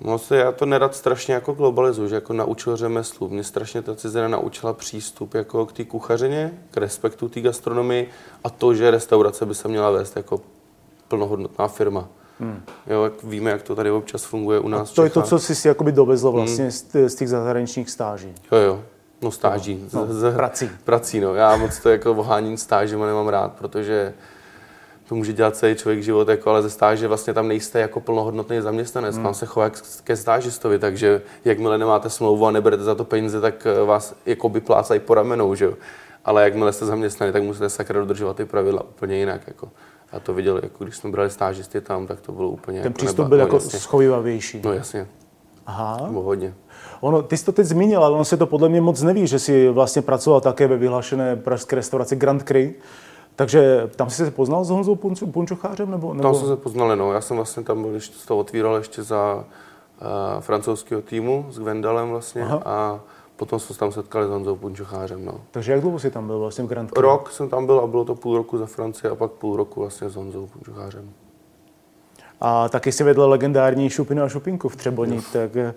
No 0.00 0.18
se 0.18 0.36
já 0.36 0.52
to 0.52 0.66
nerad 0.66 0.94
strašně 0.94 1.34
jako 1.34 1.52
globalizuju, 1.52 2.08
že 2.08 2.14
jako 2.14 2.32
naučil 2.32 2.76
řemeslu. 2.76 3.28
Mě 3.28 3.44
strašně 3.44 3.82
ta 3.82 3.94
cizina 3.94 4.28
naučila 4.28 4.72
přístup 4.72 5.34
jako 5.34 5.66
k 5.66 5.72
té 5.72 5.84
kuchařině, 5.84 6.52
k 6.70 6.76
respektu 6.76 7.28
té 7.28 7.40
gastronomii 7.40 8.08
a 8.44 8.50
to, 8.50 8.74
že 8.74 8.90
restaurace 8.90 9.46
by 9.46 9.54
se 9.54 9.68
měla 9.68 9.90
vést 9.90 10.16
jako 10.16 10.40
plnohodnotná 11.08 11.68
firma. 11.68 12.08
Hmm. 12.40 12.62
Jo, 12.86 13.04
jak 13.04 13.24
víme, 13.24 13.50
jak 13.50 13.62
to 13.62 13.76
tady 13.76 13.90
občas 13.90 14.24
funguje 14.24 14.60
u 14.60 14.68
nás. 14.68 14.92
A 14.92 14.94
to 14.94 15.04
je 15.04 15.10
to, 15.10 15.22
co 15.22 15.38
jsi 15.38 15.54
si 15.54 15.68
jakoby 15.68 15.92
dovezl 15.92 16.30
vlastně 16.30 16.64
hmm. 16.94 17.08
z 17.08 17.14
těch 17.14 17.28
zahraničních 17.28 17.90
stáží. 17.90 18.34
Jo, 18.52 18.58
jo. 18.58 18.80
No 19.22 19.30
stáží. 19.30 19.88
No, 19.92 20.06
z, 20.06 20.20
z, 20.20 20.34
prací. 20.34 20.70
Prací, 20.84 21.20
no. 21.20 21.34
Já 21.34 21.56
moc 21.56 21.78
to 21.78 21.88
jako 21.88 22.14
voháním 22.14 22.56
stážem 22.56 23.00
nemám 23.00 23.28
rád, 23.28 23.52
protože 23.52 24.14
to 25.08 25.14
může 25.14 25.32
dělat 25.32 25.56
celý 25.56 25.74
člověk 25.74 26.02
život, 26.02 26.28
jako, 26.28 26.50
ale 26.50 26.62
ze 26.62 26.70
stáže 26.70 27.08
vlastně 27.08 27.34
tam 27.34 27.48
nejste 27.48 27.80
jako 27.80 28.00
plnohodnotný 28.00 28.60
zaměstnanec. 28.60 29.14
Hmm. 29.14 29.24
Vám 29.24 29.34
se 29.34 29.46
chová 29.46 29.70
ke 30.04 30.16
stážistovi, 30.16 30.78
takže 30.78 31.22
jakmile 31.44 31.78
nemáte 31.78 32.10
smlouvu 32.10 32.46
a 32.46 32.50
neberete 32.50 32.82
za 32.82 32.94
to 32.94 33.04
peníze, 33.04 33.40
tak 33.40 33.66
eh, 33.66 33.84
vás 33.84 34.14
jako 34.26 34.48
by 34.48 34.60
plácají 34.60 35.00
po 35.00 35.14
ramenou, 35.14 35.54
že 35.54 35.64
jo. 35.64 35.74
Ale 36.24 36.44
jakmile 36.44 36.72
jste 36.72 36.86
zaměstnaný, 36.86 37.32
tak 37.32 37.42
musíte 37.42 37.68
sakra 37.68 38.00
dodržovat 38.00 38.36
ty 38.36 38.44
pravidla 38.44 38.82
úplně 38.82 39.16
jinak. 39.16 39.40
Jako. 39.46 39.68
A 40.12 40.20
to 40.20 40.34
viděl, 40.34 40.60
jako 40.62 40.84
když 40.84 40.96
jsme 40.96 41.10
brali 41.10 41.30
stážisty 41.30 41.80
tam, 41.80 42.06
tak 42.06 42.20
to 42.20 42.32
bylo 42.32 42.48
úplně... 42.48 42.78
Ten 42.78 42.90
jako 42.90 42.96
přístup 42.96 43.28
byl 43.28 43.38
no, 43.38 43.44
jako 43.44 43.56
jasně. 43.56 43.78
schovivavější. 43.78 44.60
No 44.64 44.72
jasně. 44.72 45.06
Aha. 45.66 46.06
Bylo 46.10 46.22
hodně. 46.22 46.54
Ono, 47.00 47.22
ty 47.22 47.36
jsi 47.36 47.44
to 47.44 47.52
teď 47.52 47.66
zmínil, 47.66 48.04
ale 48.04 48.14
ono 48.14 48.24
se 48.24 48.36
to 48.36 48.46
podle 48.46 48.68
mě 48.68 48.80
moc 48.80 49.02
neví, 49.02 49.26
že 49.26 49.38
jsi 49.38 49.68
vlastně 49.68 50.02
pracoval 50.02 50.40
také 50.40 50.66
ve 50.66 50.76
vyhlášené 50.76 51.36
pražské 51.36 51.76
restauraci 51.76 52.16
Grand 52.16 52.42
Cry. 52.42 52.74
Takže 53.36 53.90
tam 53.96 54.10
jsi 54.10 54.16
se 54.16 54.30
poznal 54.30 54.64
s 54.64 54.70
Honzou 54.70 54.94
Punčochářem? 55.32 55.90
Nebo, 55.90 56.14
nebo... 56.14 56.22
Tam 56.22 56.34
jsme 56.34 56.48
se 56.48 56.56
poznali, 56.56 56.96
no. 56.96 57.12
Já 57.12 57.20
jsem 57.20 57.36
vlastně 57.36 57.62
tam 57.62 57.82
byl, 57.82 57.90
když 57.90 58.08
to 58.08 58.38
otvíral 58.38 58.76
ještě 58.76 59.02
za 59.02 59.34
uh, 59.34 60.40
francouzského 60.40 61.02
týmu 61.02 61.46
s 61.50 61.58
Gwendalem 61.58 62.10
vlastně. 62.10 62.42
Aha. 62.42 62.62
A 62.64 63.00
Potom 63.40 63.58
jsme 63.58 63.74
se 63.74 63.80
tam 63.80 63.92
setkali 63.92 64.26
s 64.26 64.30
Honzou 64.30 64.56
Punčochářem. 64.56 65.24
No. 65.24 65.40
Takže 65.50 65.72
jak 65.72 65.80
dlouho 65.80 65.98
jsi 65.98 66.10
tam 66.10 66.26
byl 66.26 66.38
vlastně 66.38 66.64
v 66.64 66.66
Grand? 66.66 66.98
Rok 66.98 67.30
jsem 67.30 67.48
tam 67.48 67.66
byl 67.66 67.78
a 67.78 67.86
bylo 67.86 68.04
to 68.04 68.14
půl 68.14 68.36
roku 68.36 68.58
za 68.58 68.66
Francii 68.66 69.10
a 69.10 69.14
pak 69.14 69.30
půl 69.30 69.56
roku 69.56 69.80
vlastně 69.80 70.08
s 70.08 70.16
Honzou 70.16 70.46
Punčochářem. 70.46 71.10
A 72.40 72.68
taky 72.68 72.92
si 72.92 73.04
vedl 73.04 73.28
legendární 73.28 73.90
Šupinu 73.90 74.22
a 74.22 74.28
Šupinku 74.28 74.68
v 74.68 74.76
Třeboni, 74.76 75.16
no. 75.16 75.22
tak 75.32 75.56
eh, 75.56 75.74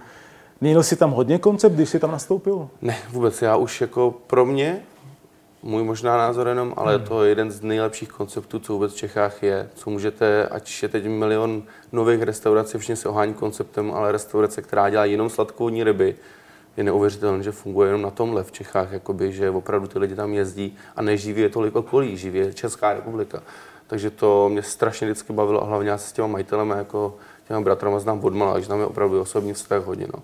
měl 0.61 0.83
jsi 0.83 0.95
tam 0.95 1.11
hodně 1.11 1.37
koncept, 1.37 1.73
když 1.73 1.89
jsi 1.89 1.99
tam 1.99 2.11
nastoupil? 2.11 2.69
Ne, 2.81 2.97
vůbec. 3.09 3.41
Já 3.41 3.55
už 3.55 3.81
jako 3.81 4.13
pro 4.27 4.45
mě, 4.45 4.81
můj 5.61 5.83
možná 5.83 6.17
názor 6.17 6.47
jenom, 6.47 6.73
ale 6.77 6.95
hmm. 6.95 7.05
to 7.05 7.23
je 7.23 7.29
jeden 7.29 7.51
z 7.51 7.61
nejlepších 7.61 8.09
konceptů, 8.09 8.59
co 8.59 8.73
vůbec 8.73 8.93
v 8.93 8.97
Čechách 8.97 9.43
je. 9.43 9.69
Co 9.75 9.89
můžete, 9.89 10.47
ať 10.47 10.83
je 10.83 10.89
teď 10.89 11.07
milion 11.07 11.63
nových 11.91 12.21
restaurací, 12.21 12.77
všichni 12.77 12.95
se 12.95 13.09
ohání 13.09 13.33
konceptem, 13.33 13.91
ale 13.91 14.11
restaurace, 14.11 14.61
která 14.61 14.89
dělá 14.89 15.05
jenom 15.05 15.29
sladkovodní 15.29 15.83
ryby, 15.83 16.15
je 16.77 16.83
neuvěřitelné, 16.83 17.43
že 17.43 17.51
funguje 17.51 17.87
jenom 17.87 18.01
na 18.01 18.09
tomhle 18.09 18.43
v 18.43 18.51
Čechách, 18.51 18.91
jakoby, 18.91 19.31
že 19.31 19.49
opravdu 19.49 19.87
ty 19.87 19.99
lidi 19.99 20.15
tam 20.15 20.33
jezdí 20.33 20.77
a 20.95 21.01
neživí 21.01 21.41
je 21.41 21.49
tolik 21.49 21.75
okolí, 21.75 22.17
živí 22.17 22.39
je 22.39 22.53
Česká 22.53 22.93
republika. 22.93 23.43
Takže 23.87 24.09
to 24.09 24.49
mě 24.49 24.63
strašně 24.63 25.07
vždycky 25.07 25.33
bavilo 25.33 25.63
a 25.63 25.65
hlavně 25.65 25.89
já 25.89 25.97
se 25.97 26.09
s 26.09 26.13
těma 26.13 26.27
majitelem 26.27 26.69
jako 26.69 27.15
těma 27.47 27.61
bratrama 27.61 27.99
znám 27.99 28.25
odmala, 28.25 28.53
takže 28.53 28.69
tam 28.69 28.79
je 28.79 28.85
opravdu 28.85 29.21
osobní 29.21 29.53
vztah 29.53 29.85
hodně. 29.85 30.07
No. 30.13 30.23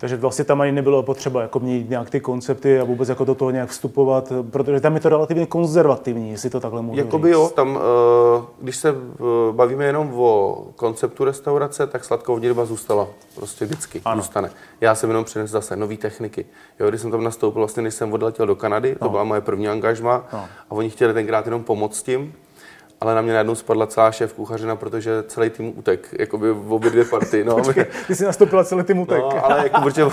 Takže 0.00 0.16
vlastně 0.16 0.44
tam 0.44 0.60
ani 0.60 0.72
nebylo 0.72 1.02
potřeba 1.02 1.42
jako 1.42 1.60
měnit 1.60 1.90
nějak 1.90 2.10
ty 2.10 2.20
koncepty 2.20 2.80
a 2.80 2.84
vůbec 2.84 3.08
jako 3.08 3.24
do 3.24 3.34
toho 3.34 3.50
nějak 3.50 3.68
vstupovat, 3.68 4.32
protože 4.50 4.80
tam 4.80 4.94
je 4.94 5.00
to 5.00 5.08
relativně 5.08 5.46
konzervativní, 5.46 6.30
jestli 6.30 6.50
to 6.50 6.60
takhle 6.60 6.82
můžu 6.82 6.98
Jakoby 6.98 7.28
říct. 7.28 7.34
jo, 7.34 7.50
tam, 7.54 7.78
eh, 7.78 8.44
když 8.60 8.76
se 8.76 8.88
eh, 8.88 8.92
bavíme 9.52 9.84
jenom 9.84 10.12
o 10.14 10.64
konceptu 10.76 11.24
restaurace, 11.24 11.86
tak 11.86 12.04
sladkovodní 12.04 12.48
ryba 12.48 12.64
zůstala 12.64 13.06
prostě 13.34 13.64
vždycky, 13.64 14.00
ano. 14.04 14.22
zůstane. 14.22 14.50
Já 14.80 14.94
jsem 14.94 15.10
jenom 15.10 15.24
přinesl 15.24 15.52
zase 15.52 15.76
nové 15.76 15.96
techniky. 15.96 16.46
Jo, 16.80 16.88
když 16.88 17.00
jsem 17.00 17.10
tam 17.10 17.24
nastoupil, 17.24 17.60
vlastně 17.60 17.82
než 17.82 17.94
jsem 17.94 18.12
odletěl 18.12 18.46
do 18.46 18.56
Kanady, 18.56 18.94
to 18.94 19.04
no. 19.04 19.10
byla 19.10 19.24
moje 19.24 19.40
první 19.40 19.68
angažma 19.68 20.24
no. 20.32 20.38
a 20.70 20.72
oni 20.72 20.90
chtěli 20.90 21.14
tenkrát 21.14 21.44
jenom 21.44 21.64
pomoct 21.64 22.02
tím, 22.02 22.34
ale 23.00 23.14
na 23.14 23.22
mě 23.22 23.32
najednou 23.32 23.54
spadla 23.54 23.86
celá 23.86 24.12
šéf 24.12 24.32
kuchařina, 24.32 24.76
protože 24.76 25.22
celý 25.22 25.50
tým 25.50 25.78
utek, 25.78 26.14
jakoby 26.18 26.52
v 26.52 26.72
obě 26.72 26.90
dvě 26.90 27.04
party. 27.04 27.44
No. 27.44 27.56
Počkej, 27.64 27.86
ty 28.06 28.16
jsi 28.16 28.24
nastoupila 28.24 28.64
celý 28.64 28.84
tým 28.84 28.98
utek. 28.98 29.18
No, 29.18 29.44
ale 29.44 29.58
jako, 29.62 29.80
protože, 29.80 30.04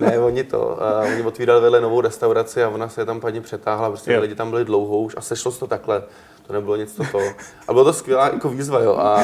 ne, 0.00 0.18
oni 0.18 0.44
to, 0.44 0.78
uh, 1.02 1.12
oni 1.12 1.22
otvírali 1.22 1.60
vedle 1.60 1.80
novou 1.80 2.00
restauraci 2.00 2.62
a 2.62 2.68
ona 2.68 2.88
se 2.88 3.04
tam 3.04 3.20
paní 3.20 3.40
přetáhla, 3.40 3.88
prostě 3.88 4.12
jo. 4.12 4.20
lidi 4.20 4.34
tam 4.34 4.50
byli 4.50 4.64
dlouho 4.64 4.98
už 4.98 5.14
a 5.16 5.20
sešlo 5.20 5.52
se 5.52 5.60
to 5.60 5.66
takhle, 5.66 6.02
to 6.46 6.52
nebylo 6.52 6.76
nic 6.76 7.00
to. 7.12 7.18
A 7.68 7.72
bylo 7.72 7.84
to 7.84 7.92
skvělá 7.92 8.26
jako 8.26 8.48
výzva, 8.48 8.80
jo. 8.80 8.96
A, 8.96 9.22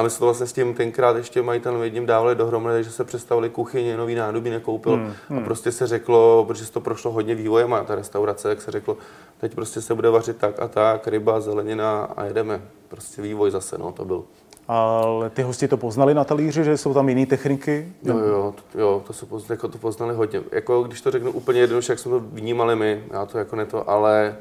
a 0.00 0.02
my 0.02 0.10
jsme 0.10 0.18
to 0.18 0.24
vlastně 0.24 0.46
s 0.46 0.52
tím 0.52 0.74
tenkrát 0.74 1.16
ještě 1.16 1.42
majitelem 1.42 1.82
jedním 1.82 2.06
dávali 2.06 2.34
dohromady, 2.34 2.84
že 2.84 2.90
se 2.90 3.04
představili 3.04 3.50
kuchyně, 3.50 3.96
nový 3.96 4.14
nádobí 4.14 4.50
nekoupil 4.50 4.92
hmm, 4.92 5.12
hmm. 5.28 5.38
a 5.38 5.42
prostě 5.42 5.72
se 5.72 5.86
řeklo, 5.86 6.44
protože 6.44 6.72
to 6.72 6.80
prošlo 6.80 7.12
hodně 7.12 7.34
vývojem 7.34 7.74
a 7.74 7.84
ta 7.84 7.94
restaurace, 7.94 8.48
jak 8.48 8.62
se 8.62 8.70
řeklo, 8.70 8.96
teď 9.40 9.54
prostě 9.54 9.80
se 9.80 9.94
bude 9.94 10.10
vařit 10.10 10.36
tak 10.36 10.60
a 10.60 10.68
tak, 10.68 11.08
ryba, 11.08 11.40
zelenina 11.40 12.02
a 12.16 12.24
jedeme. 12.24 12.60
Prostě 12.88 13.22
vývoj 13.22 13.50
zase, 13.50 13.78
no, 13.78 13.92
to 13.92 14.04
byl. 14.04 14.24
Ale 14.68 15.30
ty 15.30 15.42
hosti 15.42 15.68
to 15.68 15.76
poznali 15.76 16.14
na 16.14 16.24
talíři, 16.24 16.64
že 16.64 16.76
jsou 16.76 16.94
tam 16.94 17.08
jiné 17.08 17.26
techniky? 17.26 17.92
Jo, 18.02 18.18
jo, 18.18 18.54
to, 18.72 18.80
jo, 18.80 19.02
to, 19.06 19.12
se 19.12 19.26
poznali, 19.26 19.52
jako 19.52 19.68
to 19.68 19.78
poznali 19.78 20.14
hodně. 20.14 20.42
Jako, 20.52 20.82
když 20.82 21.00
to 21.00 21.10
řeknu 21.10 21.32
úplně 21.32 21.60
jednoduše, 21.60 21.92
jak 21.92 21.98
jsme 21.98 22.10
to 22.10 22.20
vnímali 22.20 22.76
my, 22.76 23.04
já 23.10 23.26
to 23.26 23.38
jako 23.38 23.56
ne 23.56 23.66
to, 23.66 23.90
ale 23.90 24.36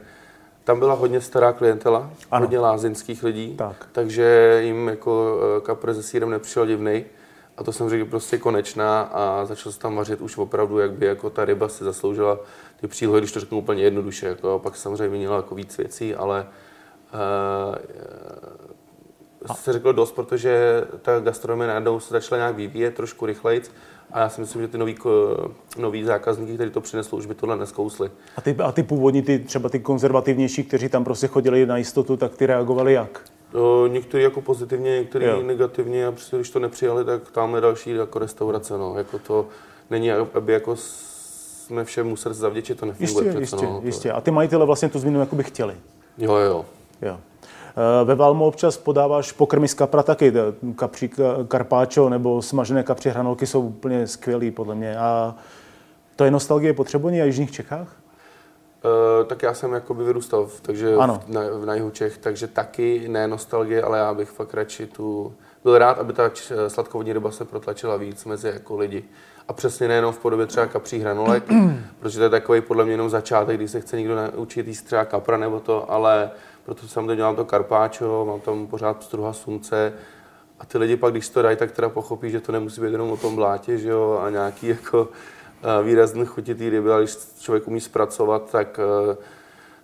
tam 0.69 0.79
byla 0.79 0.93
hodně 0.93 1.21
stará 1.21 1.53
klientela, 1.53 2.11
ano. 2.31 2.45
hodně 2.45 2.59
lázeňských 2.59 3.23
lidí, 3.23 3.55
tak. 3.55 3.87
takže 3.91 4.59
jim 4.63 4.87
jako 4.87 5.39
eh, 5.57 5.61
kapr 5.61 5.93
se 5.93 6.03
sírem 6.03 6.29
nepřišel 6.29 6.65
divnej. 6.65 7.05
A 7.57 7.63
to 7.63 7.71
jsem 7.71 7.89
řekl 7.89 8.05
prostě 8.05 8.37
konečná 8.37 9.01
a 9.01 9.45
začal 9.45 9.71
se 9.71 9.79
tam 9.79 9.95
vařit 9.95 10.21
už 10.21 10.37
opravdu, 10.37 10.79
jak 10.79 10.91
by 10.91 11.05
jako 11.05 11.29
ta 11.29 11.45
ryba 11.45 11.69
si 11.69 11.83
zasloužila 11.83 12.39
ty 12.81 12.87
přílohy, 12.87 13.21
když 13.21 13.31
to 13.31 13.39
řeknu 13.39 13.57
úplně 13.57 13.83
jednoduše. 13.83 14.27
Jako, 14.27 14.59
pak 14.63 14.75
samozřejmě 14.75 15.17
měla 15.17 15.35
jako 15.35 15.55
víc 15.55 15.77
věcí, 15.77 16.15
ale 16.15 16.47
uh, 17.13 17.75
se 19.55 19.73
řeklo 19.73 19.91
dost, 19.91 20.11
protože 20.11 20.83
ta 21.01 21.19
gastronomie 21.19 21.67
najednou 21.67 21.99
se 21.99 22.13
začala 22.13 22.39
nějak 22.39 22.55
vyvíjet 22.55 22.95
trošku 22.95 23.25
rychleji 23.25 23.61
a 24.11 24.19
já 24.19 24.29
si 24.29 24.41
myslím, 24.41 24.61
že 24.61 24.67
ty 24.67 24.77
nový, 24.77 24.95
nový 25.77 26.03
zákazníky, 26.03 26.53
kteří 26.53 26.71
to 26.71 26.81
přinesli, 26.81 27.17
už 27.17 27.25
by 27.25 27.35
tohle 27.35 27.57
neskousli. 27.57 28.11
A 28.37 28.41
ty, 28.41 28.55
a 28.63 28.71
ty 28.71 28.83
původní, 28.83 29.21
ty, 29.21 29.39
třeba 29.39 29.69
ty 29.69 29.79
konzervativnější, 29.79 30.63
kteří 30.63 30.89
tam 30.89 31.03
prostě 31.03 31.27
chodili 31.27 31.65
na 31.65 31.77
jistotu, 31.77 32.17
tak 32.17 32.37
ty 32.37 32.45
reagovali 32.45 32.93
jak? 32.93 33.21
No, 33.53 33.87
někteří 33.87 34.23
jako 34.23 34.41
pozitivně, 34.41 34.99
někteří 34.99 35.25
jo. 35.25 35.43
negativně 35.43 36.07
a 36.07 36.11
prostě, 36.11 36.35
když 36.35 36.49
to 36.49 36.59
nepřijali, 36.59 37.05
tak 37.05 37.31
tam 37.31 37.55
je 37.55 37.61
další 37.61 37.89
jako 37.89 38.19
restaurace. 38.19 38.77
No. 38.77 38.97
Jako 38.97 39.19
to 39.19 39.47
není, 39.89 40.11
aby 40.11 40.53
jako 40.53 40.75
jsme 40.75 41.85
všem 41.85 42.07
museli 42.07 42.35
zavděčit, 42.35 42.79
to 42.79 42.85
nefunguje 42.85 43.25
jistě, 43.25 43.41
přece. 43.41 43.55
Jistě, 43.55 43.65
no, 43.65 43.81
jistě. 43.83 44.11
A 44.11 44.21
ty 44.21 44.31
majitele 44.31 44.65
vlastně 44.65 44.89
tu 44.89 44.99
změnu 44.99 45.19
jako 45.19 45.35
by 45.35 45.43
chtěli. 45.43 45.75
Jo, 46.17 46.35
jo. 46.35 46.65
jo. 47.01 47.17
Eh, 47.69 48.05
ve 48.05 48.15
Valmu 48.15 48.45
občas 48.45 48.77
podáváš 48.77 49.31
pokrmy 49.31 49.67
z 49.67 49.73
kapra 49.73 50.03
taky, 50.03 50.33
kapří 50.75 51.11
karpáčo 51.47 52.09
nebo 52.09 52.41
smažené 52.41 52.83
kapři 52.83 53.09
hranolky 53.09 53.47
jsou 53.47 53.61
úplně 53.61 54.07
skvělý 54.07 54.51
podle 54.51 54.75
mě. 54.75 54.97
A 54.97 55.35
to 56.15 56.23
je 56.23 56.31
nostalgie 56.31 56.73
potřebuje 56.73 57.21
a 57.21 57.25
Jižních 57.25 57.51
Čechách? 57.51 57.95
Uh, 58.83 59.27
tak 59.27 59.43
já 59.43 59.53
jsem 59.53 59.73
jakoby 59.73 60.03
vyrůstal, 60.03 60.47
takže 60.61 60.95
ano. 60.95 61.21
v, 61.25 61.29
na, 61.29 61.41
v 61.41 61.65
na 61.65 61.75
jihu 61.75 61.89
Čech, 61.89 62.17
takže 62.17 62.47
taky 62.47 63.05
ne 63.07 63.27
nostalgie, 63.27 63.83
ale 63.83 63.97
já 63.97 64.13
bych 64.13 64.29
fakt 64.29 64.53
radši 64.53 64.87
tu... 64.87 65.33
Byl 65.63 65.77
rád, 65.77 65.99
aby 65.99 66.13
ta 66.13 66.31
sladkovodní 66.67 67.13
ryba 67.13 67.31
se 67.31 67.45
protlačila 67.45 67.97
víc 67.97 68.25
mezi 68.25 68.47
jako 68.47 68.77
lidi. 68.77 69.03
A 69.47 69.53
přesně 69.53 69.87
nejenom 69.87 70.13
v 70.13 70.19
podobě 70.19 70.45
třeba 70.45 70.65
kapří 70.65 70.99
hranolek, 70.99 71.43
protože 71.99 72.17
to 72.17 72.23
je 72.23 72.29
takový 72.29 72.61
podle 72.61 72.83
mě 72.83 72.93
jenom 72.93 73.09
začátek, 73.09 73.57
když 73.57 73.71
se 73.71 73.81
chce 73.81 73.97
někdo 73.97 74.15
naučit 74.15 74.67
jíst 74.67 74.81
třeba 74.81 75.05
kapra 75.05 75.37
nebo 75.37 75.59
to, 75.59 75.91
ale 75.91 76.31
proto 76.69 76.87
samozřejmě 76.87 77.15
dělám 77.15 77.35
to 77.35 77.45
karpáčo, 77.45 78.25
mám 78.25 78.39
tam 78.39 78.67
pořád 78.67 79.03
struha 79.03 79.33
slunce 79.33 79.93
a 80.59 80.65
ty 80.65 80.77
lidi 80.77 80.95
pak, 80.95 81.11
když 81.11 81.29
to 81.29 81.41
dají, 81.41 81.57
tak 81.57 81.71
teda 81.71 81.89
pochopí, 81.89 82.31
že 82.31 82.39
to 82.39 82.51
nemusí 82.51 82.81
být 82.81 82.91
jenom 82.91 83.11
o 83.11 83.17
tom 83.17 83.35
blátě, 83.35 83.77
že 83.77 83.89
jo, 83.89 84.19
a 84.23 84.29
nějaký 84.29 84.67
jako 84.67 85.07
výrazný 85.83 86.25
chutí 86.25 86.53
té 86.53 86.69
ryby, 86.69 86.91
ale 86.91 87.01
když 87.01 87.17
člověk 87.39 87.67
umí 87.67 87.81
zpracovat, 87.81 88.51
tak 88.51 88.79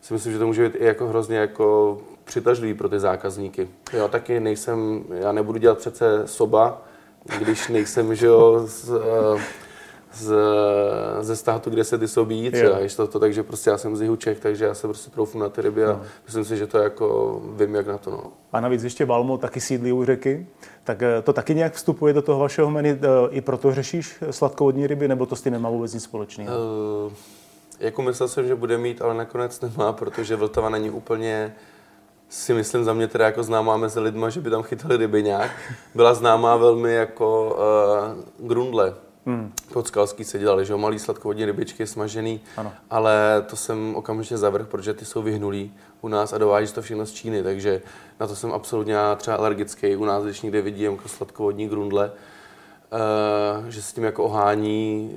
si 0.01 0.13
myslím, 0.13 0.33
že 0.33 0.39
to 0.39 0.47
může 0.47 0.69
být 0.69 0.75
i 0.75 0.85
jako 0.85 1.07
hrozně 1.07 1.37
jako 1.37 1.97
přitažlivý 2.23 2.73
pro 2.73 2.89
ty 2.89 2.99
zákazníky. 2.99 3.69
Já 3.93 4.07
taky 4.07 4.39
nejsem, 4.39 5.03
já 5.09 5.31
nebudu 5.31 5.59
dělat 5.59 5.77
přece 5.77 6.21
soba, 6.25 6.81
když 7.39 7.67
nejsem, 7.67 8.15
že 8.15 8.25
jo, 8.25 8.63
z, 8.65 8.91
z, 10.15 10.33
ze 11.21 11.35
státu, 11.35 11.69
kde 11.69 11.83
se 11.83 11.97
ty 11.97 12.07
sobí 12.07 12.51
třeba, 12.51 12.77
to, 12.95 13.07
to, 13.07 13.19
takže 13.19 13.43
prostě 13.43 13.69
já 13.69 13.77
jsem 13.77 13.97
z 13.97 14.01
jihu 14.01 14.15
Čech, 14.15 14.39
takže 14.39 14.65
já 14.65 14.73
se 14.73 14.87
prostě 14.87 15.11
troufnu 15.11 15.41
na 15.41 15.49
ty 15.49 15.61
ryby 15.61 15.85
a 15.85 15.87
no. 15.87 16.01
myslím 16.25 16.45
si, 16.45 16.57
že 16.57 16.67
to 16.67 16.77
jako 16.77 17.41
vím, 17.55 17.75
jak 17.75 17.87
na 17.87 17.97
to. 17.97 18.11
No. 18.11 18.23
A 18.53 18.59
navíc 18.59 18.83
ještě 18.83 19.05
Valmo 19.05 19.37
taky 19.37 19.61
sídlí 19.61 19.91
u 19.91 20.05
řeky, 20.05 20.47
tak 20.83 21.01
eh, 21.01 21.21
to 21.21 21.33
taky 21.33 21.55
nějak 21.55 21.73
vstupuje 21.73 22.13
do 22.13 22.21
toho 22.21 22.39
vašeho 22.39 22.71
menu, 22.71 22.89
eh, 22.89 22.99
i 23.29 23.41
proto 23.41 23.73
řešíš 23.73 24.23
sladkovodní 24.31 24.87
ryby, 24.87 25.07
nebo 25.07 25.25
to 25.25 25.35
s 25.35 25.41
tím 25.41 25.53
nemá 25.53 25.69
vůbec 25.69 25.93
nic 25.93 26.03
společného? 26.03 26.55
Uh, 27.05 27.13
jako 27.79 28.01
myslel 28.01 28.29
jsem, 28.29 28.47
že 28.47 28.55
bude 28.55 28.77
mít, 28.77 29.01
ale 29.01 29.13
nakonec 29.13 29.61
nemá, 29.61 29.93
protože 29.93 30.35
Vltava 30.35 30.69
není 30.69 30.89
úplně 30.89 31.55
si 32.29 32.53
myslím 32.53 32.83
za 32.83 32.93
mě 32.93 33.07
teda 33.07 33.25
jako 33.25 33.43
známá 33.43 33.77
mezi 33.77 33.99
lidma, 33.99 34.29
že 34.29 34.41
by 34.41 34.49
tam 34.49 34.63
chytali 34.63 34.97
ryby 34.97 35.23
nějak. 35.23 35.51
Byla 35.95 36.13
známá 36.13 36.55
velmi 36.55 36.93
jako 36.93 37.57
uh, 38.39 38.47
grundle, 38.47 38.93
Hmm. 39.25 39.53
Podskalský 39.73 40.23
se 40.23 40.39
dělali, 40.39 40.65
že 40.65 40.73
jo, 40.73 40.77
malý 40.77 40.99
sladkovodní 40.99 41.45
rybičky 41.45 41.87
smažený, 41.87 42.41
ano. 42.57 42.73
ale 42.89 43.45
to 43.49 43.55
jsem 43.55 43.95
okamžitě 43.95 44.37
zavrh, 44.37 44.67
protože 44.67 44.93
ty 44.93 45.05
jsou 45.05 45.21
vyhnulý 45.21 45.73
u 46.01 46.07
nás 46.07 46.33
a 46.33 46.37
dováží 46.37 46.73
to 46.73 46.81
všechno 46.81 47.05
z 47.05 47.13
Číny, 47.13 47.43
takže 47.43 47.81
na 48.19 48.27
to 48.27 48.35
jsem 48.35 48.51
absolutně 48.51 48.95
třeba 49.17 49.37
alergický. 49.37 49.95
U 49.95 50.05
nás, 50.05 50.23
když 50.23 50.41
někde 50.41 50.61
vidím 50.61 50.91
jako 50.91 51.09
sladkovodní 51.09 51.67
grundle, 51.67 52.11
Uh, 52.91 53.67
že 53.69 53.81
s 53.81 53.93
tím 53.93 54.03
jako 54.03 54.23
ohání 54.23 55.11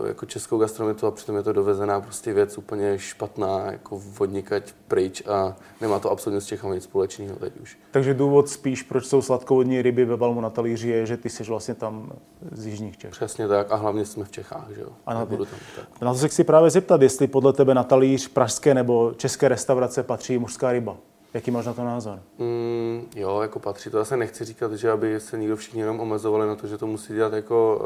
uh, 0.00 0.06
jako 0.06 0.26
českou 0.26 0.58
gastronomitu 0.58 1.06
a 1.06 1.10
přitom 1.10 1.36
je 1.36 1.42
to 1.42 1.52
dovezená 1.52 2.00
prostě 2.00 2.32
věc 2.32 2.58
úplně 2.58 2.98
špatná, 2.98 3.72
jako 3.72 4.02
vodnikať 4.18 4.74
pryč 4.88 5.22
a 5.26 5.56
nemá 5.80 5.98
to 5.98 6.10
absolutně 6.10 6.40
s 6.40 6.46
Čechami 6.46 6.74
nic 6.74 6.84
společného 6.84 7.36
teď 7.36 7.60
už. 7.60 7.78
Takže 7.90 8.14
důvod 8.14 8.48
spíš, 8.48 8.82
proč 8.82 9.06
jsou 9.06 9.22
sladkovodní 9.22 9.82
ryby 9.82 10.04
ve 10.04 10.16
Valmu 10.16 10.40
na 10.40 10.50
talíři, 10.50 10.88
je, 10.88 11.06
že 11.06 11.16
ty 11.16 11.30
jsi 11.30 11.44
vlastně 11.44 11.74
tam 11.74 12.12
z 12.52 12.66
jižních 12.66 12.98
Čech. 12.98 13.10
Přesně 13.10 13.48
tak 13.48 13.72
a 13.72 13.76
hlavně 13.76 14.04
jsme 14.04 14.24
v 14.24 14.30
Čechách, 14.30 14.66
že 14.74 14.80
jo. 14.80 14.88
A 15.06 15.14
na, 15.14 15.26
tam, 15.26 15.46
tak. 15.76 16.00
na 16.00 16.12
to 16.12 16.18
se 16.18 16.28
chci 16.28 16.44
právě 16.44 16.70
zeptat, 16.70 17.02
jestli 17.02 17.26
podle 17.26 17.52
tebe 17.52 17.74
na 17.74 17.84
talíř 17.84 18.28
pražské 18.28 18.74
nebo 18.74 19.12
české 19.16 19.48
restaurace 19.48 20.02
patří 20.02 20.38
mužská 20.38 20.72
ryba. 20.72 20.96
Jaký 21.34 21.50
máš 21.50 21.66
na 21.66 21.72
to 21.72 21.84
názor? 21.84 22.22
Mm, 22.38 23.06
jo, 23.16 23.40
jako 23.40 23.58
patří 23.58 23.90
to. 23.90 23.98
Zase 23.98 24.16
nechci 24.16 24.44
říkat, 24.44 24.72
že 24.72 24.90
aby 24.90 25.20
se 25.20 25.38
nikdo 25.38 25.56
všichni 25.56 25.80
jenom 25.80 26.00
omezovali 26.00 26.46
na 26.46 26.54
to, 26.54 26.66
že 26.66 26.78
to 26.78 26.86
musí 26.86 27.14
dělat 27.14 27.32
jako... 27.32 27.80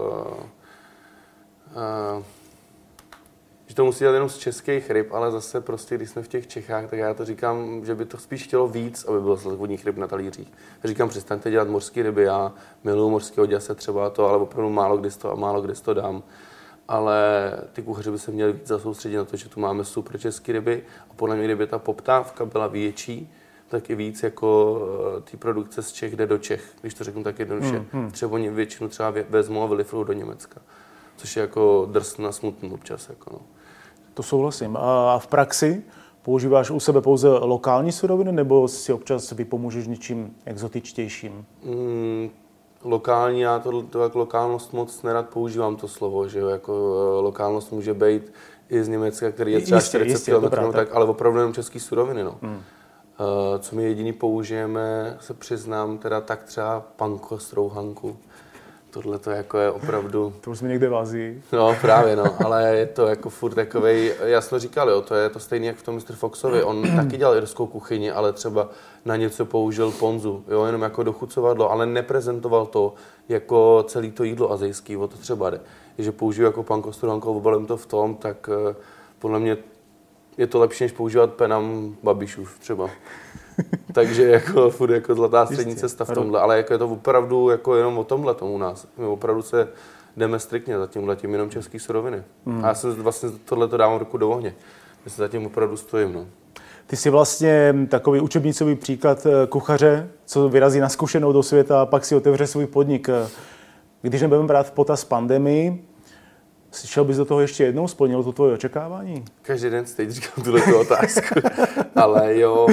Uh, 1.74 2.16
uh, 2.16 2.24
že 3.70 3.76
to 3.76 3.84
musí 3.84 3.98
dělat 3.98 4.12
jenom 4.12 4.28
z 4.28 4.38
českých 4.38 4.90
ryb, 4.90 5.12
ale 5.12 5.30
zase 5.30 5.60
prostě, 5.60 5.94
když 5.94 6.10
jsme 6.10 6.22
v 6.22 6.28
těch 6.28 6.46
Čechách, 6.46 6.90
tak 6.90 6.98
já 6.98 7.14
to 7.14 7.24
říkám, 7.24 7.84
že 7.84 7.94
by 7.94 8.04
to 8.04 8.18
spíš 8.18 8.44
chtělo 8.44 8.68
víc, 8.68 9.04
aby 9.04 9.20
bylo 9.20 9.36
vodních 9.36 9.86
ryb 9.86 9.96
na 9.96 10.06
talířích. 10.06 10.52
Říkám, 10.84 11.08
přestaňte 11.08 11.50
dělat 11.50 11.68
mořské 11.68 12.02
ryby, 12.02 12.22
já 12.22 12.52
miluji 12.84 13.10
mořského 13.10 13.46
děse 13.46 13.74
třeba 13.74 14.10
to, 14.10 14.26
ale 14.26 14.38
opravdu 14.38 14.70
málo 14.70 14.96
kdy 14.96 15.10
to 15.10 15.32
a 15.32 15.34
málo 15.34 15.62
kdy 15.62 15.74
to 15.74 15.94
dám. 15.94 16.22
Ale 16.90 17.52
ty 17.72 17.82
kuchaři 17.82 18.10
by 18.10 18.18
se 18.18 18.30
měli 18.30 18.52
víc 18.52 18.66
zasoustředit 18.66 19.16
na 19.16 19.24
to, 19.24 19.36
že 19.36 19.48
tu 19.48 19.60
máme 19.60 19.84
super 19.84 20.20
české 20.20 20.52
ryby 20.52 20.82
a 21.10 21.14
podle 21.16 21.36
mě, 21.36 21.44
kdyby 21.44 21.66
ta 21.66 21.78
poptávka 21.78 22.44
byla 22.44 22.66
větší, 22.66 23.32
tak 23.68 23.90
i 23.90 23.94
víc 23.94 24.22
jako 24.22 24.80
uh, 25.16 25.22
té 25.22 25.36
produkce 25.36 25.82
z 25.82 25.92
Čech 25.92 26.16
jde 26.16 26.26
do 26.26 26.38
Čech, 26.38 26.74
když 26.80 26.94
to 26.94 27.04
řeknu 27.04 27.22
tak 27.22 27.38
jednoduše. 27.38 27.76
Hmm, 27.76 27.86
hmm. 27.92 28.10
Třeba 28.10 28.32
oni 28.32 28.50
většinu 28.50 28.88
třeba 28.88 29.14
vezmou 29.28 29.62
a 29.62 29.66
vylifrou 29.66 30.04
do 30.04 30.12
Německa, 30.12 30.60
což 31.16 31.36
je 31.36 31.40
jako 31.40 31.88
drsná 31.92 32.28
a 32.28 32.32
smutný 32.32 32.70
občas. 32.70 33.08
Jako 33.08 33.30
no. 33.32 33.40
To 34.14 34.22
souhlasím. 34.22 34.76
A 34.76 35.18
v 35.18 35.26
praxi 35.26 35.82
používáš 36.22 36.70
u 36.70 36.80
sebe 36.80 37.00
pouze 37.00 37.28
lokální 37.28 37.92
suroviny, 37.92 38.32
nebo 38.32 38.68
si 38.68 38.92
občas 38.92 39.32
vypomůžeš 39.32 39.86
něčím 39.86 40.34
exotičtějším? 40.44 41.44
Hmm, 41.64 42.30
lokální, 42.84 43.40
já 43.40 43.58
to, 43.58 43.82
to 43.82 44.02
jako 44.02 44.18
lokálnost 44.18 44.72
moc 44.72 45.02
nerad 45.02 45.28
používám 45.28 45.76
to 45.76 45.88
slovo, 45.88 46.28
že 46.28 46.38
jo, 46.38 46.48
jako 46.48 46.72
uh, 46.72 47.24
lokálnost 47.24 47.72
může 47.72 47.94
být 47.94 48.32
i 48.68 48.84
z 48.84 48.88
Německa, 48.88 49.30
který 49.30 49.52
je 49.52 49.60
třeba 49.60 49.80
40 49.80 50.38
km, 50.38 50.48
tak, 50.50 50.72
tak, 50.72 50.88
ale 50.94 51.04
opravdu 51.04 51.38
jenom 51.38 51.54
český 51.54 51.80
suroviny, 51.80 52.24
no. 52.24 52.38
Hmm. 52.42 52.54
Uh, 52.54 53.58
co 53.58 53.76
my 53.76 53.82
jediný 53.84 54.12
použijeme, 54.12 55.16
se 55.20 55.34
přiznám, 55.34 55.98
teda 55.98 56.20
tak 56.20 56.42
třeba 56.42 56.80
panko 56.96 57.38
strouhanku. 57.38 58.16
Tohle 58.90 59.18
to 59.18 59.30
jako 59.30 59.58
je 59.58 59.70
opravdu... 59.70 60.32
To 60.40 60.50
už 60.50 60.58
jsme 60.58 60.68
někde 60.68 60.88
v 60.88 60.96
Azii. 60.96 61.42
No 61.52 61.76
právě, 61.80 62.16
no, 62.16 62.24
ale 62.44 62.76
je 62.76 62.86
to 62.86 63.06
jako 63.06 63.30
furt 63.30 63.54
takovej, 63.54 64.14
já 64.22 64.40
jsme 64.40 64.58
říkali, 64.58 64.92
jo, 64.92 65.02
to 65.02 65.14
je 65.14 65.28
to 65.28 65.38
stejné 65.38 65.66
jak 65.66 65.76
v 65.76 65.82
tom 65.82 65.94
Mr. 65.94 66.12
Foxovi, 66.12 66.62
on 66.62 66.82
taky 66.96 67.16
dělal 67.16 67.36
irskou 67.36 67.66
kuchyni, 67.66 68.10
ale 68.10 68.32
třeba 68.32 68.68
na 69.04 69.16
něco 69.16 69.44
použil 69.44 69.90
ponzu, 69.90 70.44
jo, 70.48 70.64
jenom 70.64 70.82
jako 70.82 71.02
dochucovadlo, 71.02 71.70
ale 71.70 71.86
neprezentoval 71.86 72.66
to 72.66 72.94
jako 73.28 73.84
celý 73.88 74.10
to 74.10 74.24
jídlo 74.24 74.52
azijský, 74.52 74.96
o 74.96 75.08
to 75.08 75.16
třeba 75.16 75.50
jde. 75.50 75.60
Že 75.98 76.12
použiju 76.12 76.46
jako 76.46 76.62
panko 76.62 76.92
strouhanku, 76.92 77.36
obalím 77.36 77.66
to 77.66 77.76
v 77.76 77.86
tom, 77.86 78.14
tak 78.14 78.48
uh, 78.48 78.76
podle 79.18 79.38
mě 79.38 79.56
je 80.38 80.46
to 80.46 80.58
lepší, 80.58 80.84
než 80.84 80.92
používat 80.92 81.32
penam 81.32 81.96
babišů 82.02 82.46
třeba. 82.58 82.90
Takže 83.92 84.26
jako 84.26 84.70
furt 84.70 84.90
jako 84.90 85.14
zlatá 85.14 85.46
střední 85.46 85.76
cesta 85.76 86.04
v 86.04 86.10
tomhle, 86.10 86.40
ale 86.40 86.56
jako 86.56 86.72
je 86.72 86.78
to 86.78 86.88
opravdu 86.88 87.50
jako 87.50 87.76
jenom 87.76 87.98
o 87.98 88.04
tomhle 88.04 88.34
tomu 88.34 88.52
u 88.52 88.58
nás. 88.58 88.86
My 88.98 89.04
opravdu 89.04 89.42
se 89.42 89.68
jdeme 90.16 90.38
striktně 90.38 90.78
za 90.78 90.86
tímhle 90.86 91.16
tím 91.16 91.32
jenom 91.32 91.50
český 91.50 91.78
suroviny. 91.78 92.22
Mm. 92.44 92.64
A 92.64 92.68
já 92.68 92.74
jsem 92.74 92.94
vlastně 92.94 93.28
tohle 93.44 93.68
to 93.68 93.76
dávám 93.76 93.98
ruku 93.98 94.18
do 94.18 94.30
ohně. 94.30 94.54
Já 95.04 95.10
se 95.10 95.22
zatím 95.22 95.46
opravdu 95.46 95.76
stojím. 95.76 96.12
No. 96.12 96.26
Ty 96.86 96.96
jsi 96.96 97.10
vlastně 97.10 97.74
takový 97.88 98.20
učebnicový 98.20 98.74
příklad 98.74 99.26
eh, 99.26 99.46
kuchaře, 99.46 100.08
co 100.24 100.48
vyrazí 100.48 100.80
na 100.80 100.88
zkušenou 100.88 101.32
do 101.32 101.42
světa 101.42 101.82
a 101.82 101.86
pak 101.86 102.04
si 102.04 102.14
otevře 102.14 102.46
svůj 102.46 102.66
podnik. 102.66 103.08
Když 104.02 104.22
nebudeme 104.22 104.46
brát 104.46 104.66
v 104.66 104.70
potaz 104.70 105.04
pandemii, 105.04 105.84
Šel 106.72 107.04
bys 107.04 107.16
do 107.16 107.24
toho 107.24 107.40
ještě 107.40 107.64
jednou? 107.64 107.88
Splnilo 107.88 108.22
to 108.22 108.32
tvoje 108.32 108.54
očekávání? 108.54 109.24
Každý 109.42 109.70
den 109.70 109.84
teď 109.96 110.10
říkám 110.10 110.44
tuhle 110.44 110.74
otázku. 110.74 111.40
Ale 111.96 112.38
jo, 112.38 112.66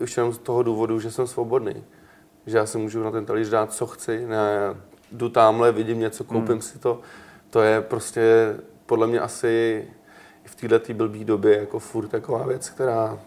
už 0.00 0.16
jenom 0.16 0.32
z 0.32 0.38
toho 0.38 0.62
důvodu, 0.62 1.00
že 1.00 1.10
jsem 1.10 1.26
svobodný. 1.26 1.84
Že 2.46 2.56
já 2.56 2.66
si 2.66 2.78
můžu 2.78 3.04
na 3.04 3.10
ten 3.10 3.26
talíř 3.26 3.48
dát, 3.48 3.72
co 3.72 3.86
chci. 3.86 4.26
Ne, 4.26 4.74
jdu 5.12 5.28
tamhle, 5.28 5.72
vidím 5.72 6.00
něco, 6.00 6.24
koupím 6.24 6.52
hmm. 6.52 6.62
si 6.62 6.78
to. 6.78 7.00
To 7.50 7.62
je 7.62 7.80
prostě 7.80 8.54
podle 8.86 9.06
mě 9.06 9.20
asi 9.20 9.84
v 10.44 10.54
této 10.54 10.94
blbý 10.94 11.24
době 11.24 11.58
jako 11.58 11.78
furt 11.78 12.08
taková 12.08 12.46
věc, 12.46 12.70
která... 12.70 13.18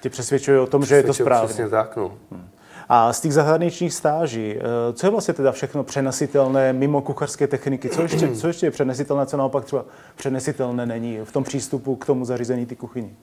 Tě 0.00 0.10
přesvědčuje 0.10 0.60
o 0.60 0.66
tom, 0.66 0.84
že 0.84 0.94
je 0.94 1.02
to 1.02 1.14
správně. 1.14 1.46
Přesně 1.46 1.68
tak, 1.68 1.96
no. 1.96 2.18
Hmm. 2.30 2.49
A 2.92 3.12
z 3.12 3.20
těch 3.20 3.34
zahraničních 3.34 3.94
stáží, 3.94 4.56
eh, 4.56 4.92
co 4.92 5.06
je 5.06 5.10
vlastně 5.10 5.34
teda 5.34 5.52
všechno 5.52 5.84
přenesitelné 5.84 6.72
mimo 6.72 7.02
kuchařské 7.02 7.46
techniky? 7.46 7.88
Co 7.88 8.02
ještě, 8.02 8.28
co 8.28 8.46
ještě 8.46 8.66
je 8.66 8.70
přenesitelné, 8.70 9.26
co 9.26 9.36
naopak 9.36 9.64
třeba 9.64 9.84
přenesitelné 10.16 10.86
není 10.86 11.18
v 11.24 11.32
tom 11.32 11.44
přístupu 11.44 11.96
k 11.96 12.06
tomu 12.06 12.24
zařízení 12.24 12.66
ty 12.66 12.76
kuchyni? 12.76 13.14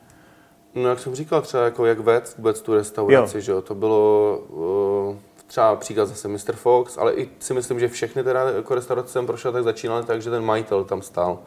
No 0.76 0.90
jak 0.90 1.00
jsem 1.00 1.16
říkal, 1.16 1.42
třeba 1.42 1.64
jako 1.64 1.86
jak 1.86 2.00
vést 2.00 2.38
vůbec 2.38 2.62
tu 2.62 2.74
restauraci, 2.74 3.38
jo. 3.38 3.42
že 3.42 3.52
jo? 3.52 3.62
To 3.62 3.76
bylo 3.76 4.38
uh, 4.50 5.16
třeba 5.48 5.76
příklad 5.76 6.06
zase 6.06 6.28
Mr. 6.28 6.56
Fox, 6.56 6.98
ale 6.98 7.14
i 7.14 7.30
si 7.40 7.54
myslím, 7.54 7.80
že 7.80 7.88
všechny 7.88 8.24
teda 8.24 8.50
jako 8.50 8.76
restaurace 8.76 9.10
jsem 9.10 9.28
prošel, 9.28 9.52
tak 9.52 9.64
začínaly 9.64 10.06
tak, 10.06 10.22
že 10.22 10.30
ten 10.30 10.46
majitel 10.46 10.84
tam 10.84 11.02
stál 11.02 11.40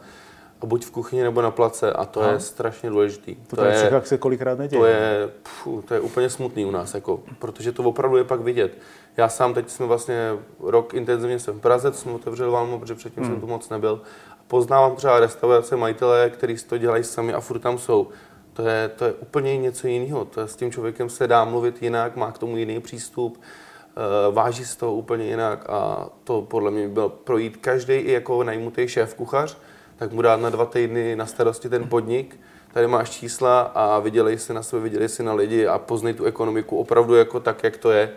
a 0.61 0.65
buď 0.65 0.85
v 0.85 0.91
kuchyni 0.91 1.23
nebo 1.23 1.41
na 1.41 1.51
place 1.51 1.93
a 1.93 2.05
to 2.05 2.21
Aha. 2.21 2.31
je 2.31 2.39
strašně 2.39 2.89
důležitý. 2.89 3.35
To, 3.35 3.55
to 3.55 3.65
je, 3.65 4.01
v 4.01 4.07
se 4.07 4.17
kolikrát 4.17 4.59
neděje. 4.59 4.79
To 4.79 4.85
je, 4.85 5.29
pfu, 5.43 5.81
to 5.81 5.93
je 5.93 5.99
úplně 5.99 6.29
smutný 6.29 6.65
u 6.65 6.71
nás, 6.71 6.93
jako, 6.93 7.19
protože 7.39 7.71
to 7.71 7.83
opravdu 7.83 8.17
je 8.17 8.23
pak 8.23 8.41
vidět. 8.41 8.77
Já 9.17 9.29
sám 9.29 9.53
teď 9.53 9.69
jsme 9.69 9.85
vlastně 9.85 10.31
rok 10.59 10.93
intenzivně 10.93 11.39
jsem 11.39 11.59
v 11.59 11.61
Praze, 11.61 11.93
jsem 11.93 12.13
otevřel 12.13 12.51
vám, 12.51 12.79
protože 12.79 12.95
předtím 12.95 13.23
hmm. 13.23 13.33
jsem 13.33 13.41
tu 13.41 13.47
moc 13.47 13.69
nebyl. 13.69 14.01
Poznávám 14.47 14.95
třeba 14.95 15.19
restaurace, 15.19 15.75
majitele, 15.75 16.29
kteří 16.29 16.55
to 16.55 16.77
dělají 16.77 17.03
sami 17.03 17.33
a 17.33 17.39
furt 17.39 17.59
tam 17.59 17.77
jsou. 17.77 18.07
To 18.53 18.61
je, 18.61 18.89
to 18.89 19.05
je 19.05 19.13
úplně 19.13 19.57
něco 19.57 19.87
jiného. 19.87 20.25
To 20.25 20.41
je, 20.41 20.47
s 20.47 20.55
tím 20.55 20.71
člověkem 20.71 21.09
se 21.09 21.27
dá 21.27 21.45
mluvit 21.45 21.83
jinak, 21.83 22.15
má 22.15 22.31
k 22.31 22.37
tomu 22.37 22.57
jiný 22.57 22.79
přístup, 22.81 23.37
uh, 23.37 24.35
váží 24.35 24.65
z 24.65 24.75
toho 24.75 24.93
úplně 24.93 25.25
jinak 25.25 25.69
a 25.69 26.09
to 26.23 26.41
podle 26.41 26.71
mě 26.71 26.87
byl 26.87 27.09
projít 27.09 27.57
každý 27.57 27.93
i 27.93 28.11
jako 28.11 28.43
najmutý 28.43 28.87
šéf 28.87 29.13
kuchař, 29.13 29.57
tak 30.01 30.11
mu 30.11 30.21
dát 30.21 30.41
na 30.41 30.49
dva 30.49 30.65
týdny 30.65 31.15
na 31.15 31.25
starosti 31.25 31.69
ten 31.69 31.87
podnik, 31.87 32.39
tady 32.73 32.87
máš 32.87 33.09
čísla 33.09 33.61
a 33.61 33.99
vydělej 33.99 34.37
si 34.37 34.53
na 34.53 34.63
sebe, 34.63 34.81
vydělej 34.81 35.09
si 35.09 35.23
na 35.23 35.33
lidi 35.33 35.67
a 35.67 35.79
poznej 35.79 36.13
tu 36.13 36.25
ekonomiku 36.25 36.77
opravdu 36.77 37.15
jako 37.15 37.39
tak, 37.39 37.63
jak 37.63 37.77
to 37.77 37.91
je 37.91 38.11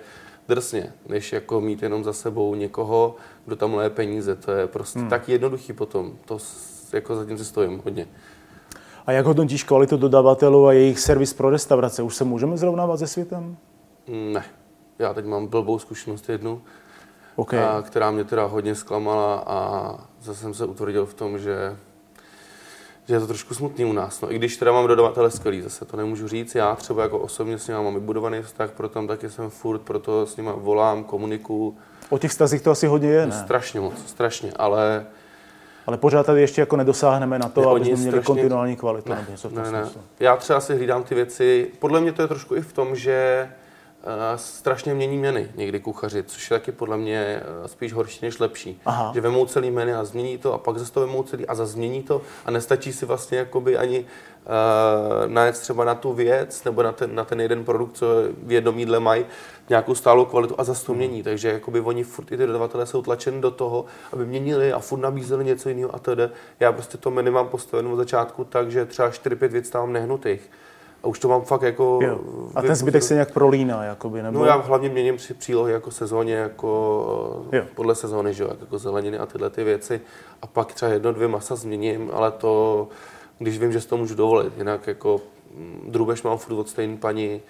drsně, 0.48 0.92
než 1.08 1.32
jako 1.32 1.60
mít 1.60 1.82
jenom 1.82 2.04
za 2.04 2.12
sebou 2.12 2.54
někoho, 2.54 3.16
kdo 3.44 3.56
tam 3.56 3.74
leje 3.74 3.90
peníze. 3.90 4.36
To 4.36 4.50
je 4.50 4.66
prostě 4.66 4.98
hmm. 4.98 5.08
tak 5.08 5.28
jednoduchý 5.28 5.72
potom. 5.72 6.12
To 6.24 6.38
jako 6.92 7.16
zatím 7.16 7.38
si 7.38 7.44
stojím 7.44 7.82
hodně. 7.84 8.08
A 9.06 9.12
jak 9.12 9.26
hodnotíš 9.26 9.64
kvalitu 9.64 9.96
dodavatelů 9.96 10.66
a 10.66 10.72
jejich 10.72 11.00
servis 11.00 11.32
pro 11.32 11.50
restaurace? 11.50 12.02
Už 12.02 12.14
se 12.14 12.24
můžeme 12.24 12.56
zrovnávat 12.56 12.98
se 12.98 13.06
světem? 13.06 13.56
Ne. 14.08 14.44
Já 14.98 15.14
teď 15.14 15.24
mám 15.24 15.46
blbou 15.46 15.78
zkušenost 15.78 16.28
jednu 16.28 16.62
okay. 17.36 17.60
a, 17.60 17.82
která 17.82 18.10
mě 18.10 18.24
teda 18.24 18.44
hodně 18.44 18.74
zklamala 18.74 19.44
a 19.46 19.98
zase 20.24 20.40
jsem 20.40 20.54
se 20.54 20.64
utvrdil 20.64 21.06
v 21.06 21.14
tom, 21.14 21.38
že 21.38 21.76
že 23.08 23.14
je 23.14 23.20
to 23.20 23.26
trošku 23.26 23.54
smutný 23.54 23.84
u 23.84 23.92
nás. 23.92 24.20
No, 24.20 24.32
I 24.32 24.36
když 24.36 24.56
teda 24.56 24.72
mám 24.72 24.86
dodavatele 24.86 25.30
skvělý, 25.30 25.62
zase 25.62 25.84
to 25.84 25.96
nemůžu 25.96 26.28
říct. 26.28 26.54
Já 26.54 26.74
třeba 26.74 27.02
jako 27.02 27.18
osobně 27.18 27.58
s 27.58 27.68
nimi 27.68 27.84
mám 27.84 27.94
vybudovaný 27.94 28.42
vztah, 28.42 28.70
proto 28.70 28.94
tam 28.94 29.06
taky 29.06 29.30
jsem 29.30 29.50
furt, 29.50 29.78
proto 29.78 30.26
s 30.26 30.36
nimi 30.36 30.50
volám, 30.54 31.04
komunikuju. 31.04 31.76
O 32.10 32.18
těch 32.18 32.30
vztazích 32.30 32.62
to 32.62 32.70
asi 32.70 32.86
hodně 32.86 33.08
je, 33.08 33.26
ne? 33.26 33.32
Strašně 33.32 33.80
moc, 33.80 33.94
strašně, 34.06 34.52
ale... 34.56 35.06
Ale 35.86 35.96
pořád 35.96 36.26
tady 36.26 36.40
ještě 36.40 36.60
jako 36.60 36.76
nedosáhneme 36.76 37.38
na 37.38 37.48
to, 37.48 37.70
aby 37.70 37.84
jsme 37.84 37.94
měli 37.94 38.10
strašně... 38.10 38.26
kontinuální 38.26 38.76
kvalitu. 38.76 39.08
Ne, 39.10 39.26
ne, 39.50 39.72
ne. 39.72 39.88
Já 40.20 40.36
třeba 40.36 40.60
si 40.60 40.74
hlídám 40.74 41.02
ty 41.02 41.14
věci, 41.14 41.70
podle 41.78 42.00
mě 42.00 42.12
to 42.12 42.22
je 42.22 42.28
trošku 42.28 42.56
i 42.56 42.60
v 42.60 42.72
tom, 42.72 42.96
že 42.96 43.48
strašně 44.36 44.94
mění 44.94 45.18
měny 45.18 45.48
někdy 45.54 45.80
kuchaři, 45.80 46.22
což 46.22 46.50
je 46.50 46.58
taky 46.58 46.72
podle 46.72 46.96
mě 46.96 47.42
eh, 47.64 47.68
spíš 47.68 47.92
horší 47.92 48.18
než 48.24 48.38
lepší. 48.38 48.80
Aha. 48.86 49.10
Že 49.14 49.20
vemou 49.20 49.46
celý 49.46 49.70
menu 49.70 49.94
a 49.94 50.04
změní 50.04 50.38
to 50.38 50.54
a 50.54 50.58
pak 50.58 50.78
zase 50.78 50.92
to 50.92 51.00
vemou 51.00 51.22
celý 51.22 51.46
a 51.46 51.54
zase 51.54 51.72
změní 51.72 52.02
to 52.02 52.22
a 52.44 52.50
nestačí 52.50 52.92
si 52.92 53.06
vlastně 53.06 53.38
jakoby 53.38 53.76
ani 53.76 54.00
uh, 54.00 55.32
najet 55.32 55.58
třeba 55.58 55.84
na 55.84 55.94
tu 55.94 56.12
věc 56.12 56.64
nebo 56.64 56.82
na 56.82 56.92
ten, 56.92 57.14
na 57.14 57.24
ten 57.24 57.40
jeden 57.40 57.64
produkt, 57.64 57.96
co 57.96 58.06
v 58.42 58.52
jednom 58.52 58.78
jídle 58.78 59.00
mají 59.00 59.24
nějakou 59.68 59.94
stálou 59.94 60.24
kvalitu 60.24 60.54
a 60.58 60.64
zase 60.64 60.86
to 60.86 60.92
hmm. 60.92 60.98
mění. 60.98 61.22
Takže 61.22 61.48
jakoby 61.48 61.80
oni 61.80 62.04
furt 62.04 62.32
i 62.32 62.36
ty 62.36 62.46
dodavatelé 62.46 62.86
jsou 62.86 63.02
tlačeni 63.02 63.40
do 63.40 63.50
toho, 63.50 63.84
aby 64.12 64.26
měnili 64.26 64.72
a 64.72 64.78
furt 64.78 65.00
nabízeli 65.00 65.44
něco 65.44 65.68
jiného 65.68 65.94
a 65.94 65.98
tedy. 65.98 66.28
Já 66.60 66.72
prostě 66.72 66.98
to 66.98 67.10
menu 67.10 67.32
mám 67.32 67.48
postavené 67.48 67.88
od 67.88 67.96
začátku 67.96 68.44
tak, 68.44 68.70
že 68.70 68.86
třeba 68.86 69.10
4-5 69.10 69.48
věcí 69.48 69.70
tam 69.70 69.92
nehnutých 69.92 70.50
a 71.04 71.06
už 71.06 71.18
to 71.18 71.28
mám 71.28 71.42
fakt 71.42 71.62
jako... 71.62 71.98
Jo. 72.02 72.20
A 72.54 72.62
ten 72.62 72.74
zbytek 72.74 73.02
se 73.02 73.14
nějak 73.14 73.32
prolíná, 73.32 73.84
jakoby, 73.84 74.22
nebo? 74.22 74.38
No 74.38 74.44
já 74.44 74.56
hlavně 74.56 74.88
měním 74.88 75.16
při 75.16 75.34
přílohy 75.34 75.72
jako 75.72 75.90
sezóně, 75.90 76.34
jako 76.34 77.46
jo. 77.52 77.62
podle 77.74 77.94
sezóny, 77.94 78.34
že 78.34 78.42
jo, 78.42 78.50
jako 78.60 78.78
zeleniny 78.78 79.18
a 79.18 79.26
tyhle 79.26 79.50
ty 79.50 79.64
věci. 79.64 80.00
A 80.42 80.46
pak 80.46 80.72
třeba 80.72 80.92
jedno, 80.92 81.12
dvě 81.12 81.28
masa 81.28 81.56
změním, 81.56 82.10
ale 82.14 82.30
to, 82.30 82.88
když 83.38 83.58
vím, 83.58 83.72
že 83.72 83.80
si 83.80 83.88
to 83.88 83.96
můžu 83.96 84.14
dovolit. 84.14 84.58
Jinak 84.58 84.86
jako 84.86 85.20
mm, 85.56 85.84
drubež 85.88 86.22
mám 86.22 86.38
furt 86.38 86.56
od 86.56 86.68
stejné 86.68 86.96
paní, 86.96 87.40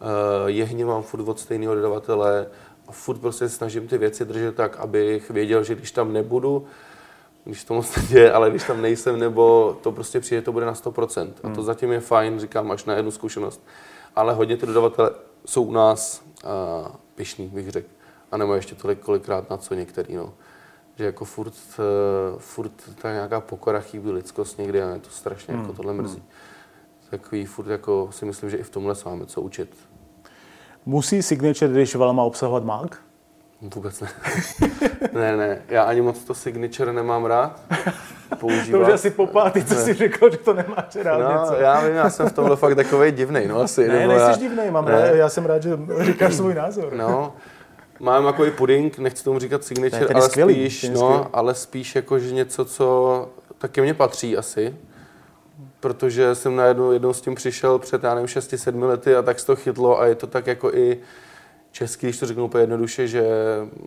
uh, 0.00 0.06
jehně 0.46 0.84
mám 0.84 1.02
furt 1.02 1.28
od 1.28 1.40
stejného 1.40 1.74
dodavatele 1.74 2.46
a 2.88 2.92
furt 2.92 3.18
prostě 3.18 3.48
snažím 3.48 3.88
ty 3.88 3.98
věci 3.98 4.24
držet 4.24 4.54
tak, 4.54 4.76
abych 4.76 5.30
věděl, 5.30 5.64
že 5.64 5.74
když 5.74 5.90
tam 5.92 6.12
nebudu, 6.12 6.66
když 7.50 7.64
to 7.64 7.74
moc 7.74 8.08
děje, 8.08 8.32
ale 8.32 8.50
když 8.50 8.64
tam 8.64 8.82
nejsem, 8.82 9.18
nebo 9.18 9.76
to 9.82 9.92
prostě 9.92 10.20
přijde, 10.20 10.42
to 10.42 10.52
bude 10.52 10.66
na 10.66 10.74
100%. 10.74 11.30
A 11.38 11.40
to 11.40 11.48
hmm. 11.48 11.62
zatím 11.62 11.92
je 11.92 12.00
fajn, 12.00 12.40
říkám, 12.40 12.70
až 12.70 12.84
na 12.84 12.94
jednu 12.94 13.10
zkušenost. 13.10 13.66
Ale 14.16 14.34
hodně 14.34 14.56
ty 14.56 14.66
dodavatele 14.66 15.10
jsou 15.46 15.62
u 15.62 15.72
nás 15.72 16.22
uh, 16.44 16.50
pišný, 17.14 17.46
bych 17.48 17.70
řekl. 17.70 17.88
A 18.32 18.36
nebo 18.36 18.54
ještě 18.54 18.74
tolik 18.74 18.98
kolikrát 19.00 19.50
na 19.50 19.56
co 19.56 19.74
některý, 19.74 20.14
no. 20.14 20.32
Že 20.96 21.04
jako 21.04 21.24
furt, 21.24 21.54
uh, 21.78 22.38
furt 22.38 22.72
ta 23.02 23.12
nějaká 23.12 23.40
pokora 23.40 23.80
chybí, 23.80 24.10
lidskost 24.10 24.58
někdy 24.58 24.82
a 24.82 24.88
je 24.88 24.98
to 24.98 25.10
strašně 25.10 25.52
jako 25.52 25.60
hmm. 25.60 25.70
jako 25.70 25.76
tohle 25.76 25.92
mrzí. 25.92 26.18
Hmm. 26.18 26.28
Takový 27.10 27.46
furt 27.46 27.68
jako 27.68 28.08
si 28.12 28.24
myslím, 28.24 28.50
že 28.50 28.56
i 28.56 28.62
v 28.62 28.70
tomhle 28.70 28.94
se 28.94 29.08
máme 29.08 29.26
co 29.26 29.40
učit. 29.40 29.76
Musí 30.86 31.22
Signature 31.22 31.72
Dish 31.72 31.94
Valma 31.94 32.22
obsahovat 32.22 32.64
mák? 32.64 33.09
Vůbec 33.62 34.00
ne. 34.00 34.08
ne, 35.12 35.36
ne, 35.36 35.62
já 35.68 35.82
ani 35.82 36.00
moc 36.00 36.24
to 36.24 36.34
signature 36.34 36.92
nemám 36.92 37.24
rád. 37.24 37.60
Používat. 38.40 38.78
to 38.78 38.84
už 38.84 38.94
asi 38.94 39.10
po 39.10 39.26
pátý, 39.26 39.64
co 39.64 39.74
jsi 39.74 39.94
řekl, 39.94 40.30
že 40.30 40.36
to 40.36 40.54
nemáš 40.54 40.96
rád 41.02 41.18
no, 41.18 41.32
něco. 41.32 41.54
já 41.54 41.80
vím, 41.80 41.94
já 41.94 42.10
jsem 42.10 42.28
v 42.28 42.32
tomhle 42.32 42.56
fakt 42.56 42.74
takový 42.74 43.12
divný, 43.12 43.46
no 43.46 43.60
asi. 43.60 43.88
Ne, 43.88 44.08
nejsi 44.08 44.22
já... 44.22 44.36
divný, 44.36 44.70
mám 44.70 44.84
ne. 44.84 44.92
rád, 44.92 45.14
já 45.14 45.28
jsem 45.28 45.46
rád, 45.46 45.62
že 45.62 45.78
říkáš 46.00 46.34
svůj 46.34 46.54
názor. 46.54 46.92
No, 46.92 47.32
mám 48.00 48.24
takový 48.24 48.50
puding, 48.50 48.98
nechci 48.98 49.24
tomu 49.24 49.38
říkat 49.38 49.64
signature, 49.64 50.06
ne, 50.08 50.14
ale 50.14 50.22
skvělý, 50.22 50.70
spíš, 50.70 50.90
no, 50.90 51.26
ale 51.32 51.54
spíš 51.54 51.94
jako, 51.94 52.18
že 52.18 52.34
něco, 52.34 52.64
co 52.64 53.28
taky 53.58 53.80
mě 53.80 53.94
patří 53.94 54.36
asi. 54.36 54.76
Protože 55.80 56.34
jsem 56.34 56.56
najednou 56.56 56.92
jednou 56.92 57.12
s 57.12 57.20
tím 57.20 57.34
přišel 57.34 57.78
před, 57.78 58.04
já 58.04 58.14
nevím, 58.14 58.28
6-7 58.28 58.88
lety 58.88 59.16
a 59.16 59.22
tak 59.22 59.40
se 59.40 59.46
to 59.46 59.56
chytlo 59.56 60.00
a 60.00 60.06
je 60.06 60.14
to 60.14 60.26
tak 60.26 60.46
jako 60.46 60.74
i 60.74 60.98
česky, 61.72 62.06
když 62.06 62.18
to 62.18 62.26
řeknu 62.26 62.44
úplně 62.44 62.62
jednoduše, 62.62 63.08
že 63.08 63.24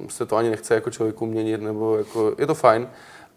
se 0.09 0.25
to 0.25 0.35
ani 0.35 0.49
nechce 0.49 0.75
jako 0.75 0.91
člověku 0.91 1.25
měnit, 1.25 1.61
nebo 1.61 1.97
jako, 1.97 2.35
je 2.37 2.47
to 2.47 2.55
fajn. 2.55 2.87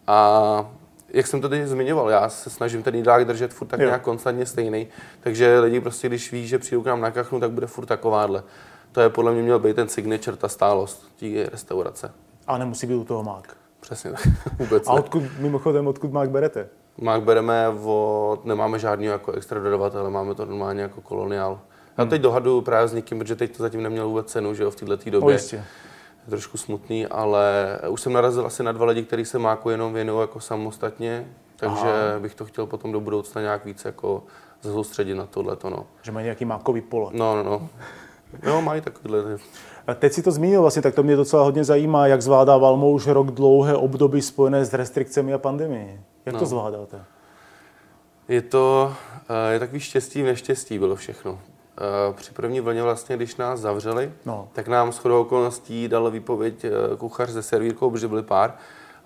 A 0.07 0.71
jak 1.09 1.27
jsem 1.27 1.41
to 1.41 1.49
teď 1.49 1.65
zmiňoval, 1.65 2.09
já 2.09 2.29
se 2.29 2.49
snažím 2.49 2.83
ten 2.83 2.95
jídlák 2.95 3.25
držet 3.25 3.53
furt 3.53 3.67
tak 3.67 3.79
jo. 3.79 3.85
nějak 3.85 4.01
konstantně 4.01 4.45
stejný, 4.45 4.87
takže 5.19 5.59
lidi 5.59 5.79
prostě, 5.79 6.07
když 6.07 6.31
ví, 6.31 6.47
že 6.47 6.59
přijdou 6.59 6.81
k 6.81 6.85
nám 6.85 7.01
na 7.01 7.11
kachnu, 7.11 7.39
tak 7.39 7.51
bude 7.51 7.67
furt 7.67 7.85
takováhle. 7.85 8.43
To 8.91 9.01
je 9.01 9.09
podle 9.09 9.33
mě 9.33 9.41
měl 9.41 9.59
být 9.59 9.75
ten 9.75 9.87
signature, 9.87 10.37
ta 10.37 10.47
stálost 10.47 11.05
té 11.19 11.49
restaurace. 11.51 12.11
A 12.47 12.57
nemusí 12.57 12.87
být 12.87 12.95
u 12.95 13.03
toho 13.03 13.23
mák. 13.23 13.55
Přesně 13.79 14.11
tak, 14.11 14.27
vůbec 14.59 14.87
A 14.87 14.91
odkud, 14.91 15.23
mimochodem, 15.39 15.87
odkud 15.87 16.11
mák 16.11 16.29
berete? 16.29 16.69
Mák 16.97 17.23
bereme 17.23 17.69
od, 17.83 18.45
nemáme 18.45 18.79
žádný 18.79 19.05
jako 19.05 19.31
extra 19.31 19.59
dodavatele, 19.59 20.09
máme 20.09 20.35
to 20.35 20.45
normálně 20.45 20.81
jako 20.81 21.01
koloniál. 21.01 21.59
Já 21.97 22.05
teď 22.05 22.21
dohaduju 22.21 22.61
právě 22.61 22.87
s 22.87 22.93
někým, 22.93 23.19
protože 23.19 23.35
teď 23.35 23.57
to 23.57 23.63
zatím 23.63 23.83
nemělo 23.83 24.09
vůbec 24.09 24.31
cenu, 24.31 24.53
že 24.53 24.63
jo, 24.63 24.71
v 24.71 24.75
této 24.75 25.09
době. 25.09 25.39
O, 25.53 25.55
je 26.27 26.29
trošku 26.29 26.57
smutný, 26.57 27.07
ale 27.07 27.79
už 27.89 28.01
jsem 28.01 28.13
narazil 28.13 28.45
asi 28.45 28.63
na 28.63 28.71
dva 28.71 28.85
lidi, 28.85 29.03
kteří 29.03 29.25
se 29.25 29.39
máku 29.39 29.69
jenom 29.69 29.93
věnují 29.93 30.21
jako 30.21 30.39
samostatně, 30.39 31.27
takže 31.55 31.81
Aha. 31.81 32.19
bych 32.19 32.35
to 32.35 32.45
chtěl 32.45 32.65
potom 32.65 32.91
do 32.91 32.99
budoucna 32.99 33.41
nějak 33.41 33.65
víc 33.65 33.85
jako 33.85 34.23
soustředit 34.61 35.15
na 35.15 35.25
tohle. 35.25 35.57
No. 35.63 35.85
Že 36.01 36.11
mají 36.11 36.23
nějaký 36.23 36.45
mákový 36.45 36.81
pole. 36.81 37.09
No, 37.13 37.35
no, 37.35 37.43
no. 37.43 37.69
No, 38.45 38.61
mají 38.61 38.81
takovýhle. 38.81 39.37
A 39.87 39.93
teď 39.93 40.13
si 40.13 40.23
to 40.23 40.31
zmínil 40.31 40.61
vlastně, 40.61 40.81
tak 40.81 40.95
to 40.95 41.03
mě 41.03 41.15
docela 41.15 41.43
hodně 41.43 41.63
zajímá, 41.63 42.07
jak 42.07 42.21
zvládá 42.21 42.57
Valmo 42.57 42.91
už 42.91 43.07
rok 43.07 43.31
dlouhé 43.31 43.75
období 43.75 44.21
spojené 44.21 44.65
s 44.65 44.73
restrikcemi 44.73 45.33
a 45.33 45.37
pandemií. 45.37 45.99
Jak 46.25 46.33
no. 46.33 46.39
to 46.39 46.45
zvládáte? 46.45 47.03
Je 48.27 48.41
to 48.41 48.93
eh, 49.29 49.53
je 49.53 49.59
takový 49.59 49.79
štěstí 49.79 50.21
v 50.21 50.25
neštěstí 50.25 50.79
bylo 50.79 50.95
všechno. 50.95 51.39
Eh, 51.77 52.13
při 52.13 52.31
první 52.31 52.59
vlně 52.59 52.83
vlastně, 52.83 53.15
když 53.15 53.35
nás 53.35 53.59
zavřeli, 53.59 54.11
no. 54.25 54.49
tak 54.53 54.67
nám 54.67 54.91
s 54.91 54.97
chodou 54.97 55.21
okolností 55.21 55.87
dal 55.87 56.11
výpověď 56.11 56.65
eh, 56.65 56.69
kuchař 56.97 57.29
se 57.29 57.43
servírkou, 57.43 57.91
protože 57.91 58.07
byli 58.07 58.23
pár. 58.23 58.55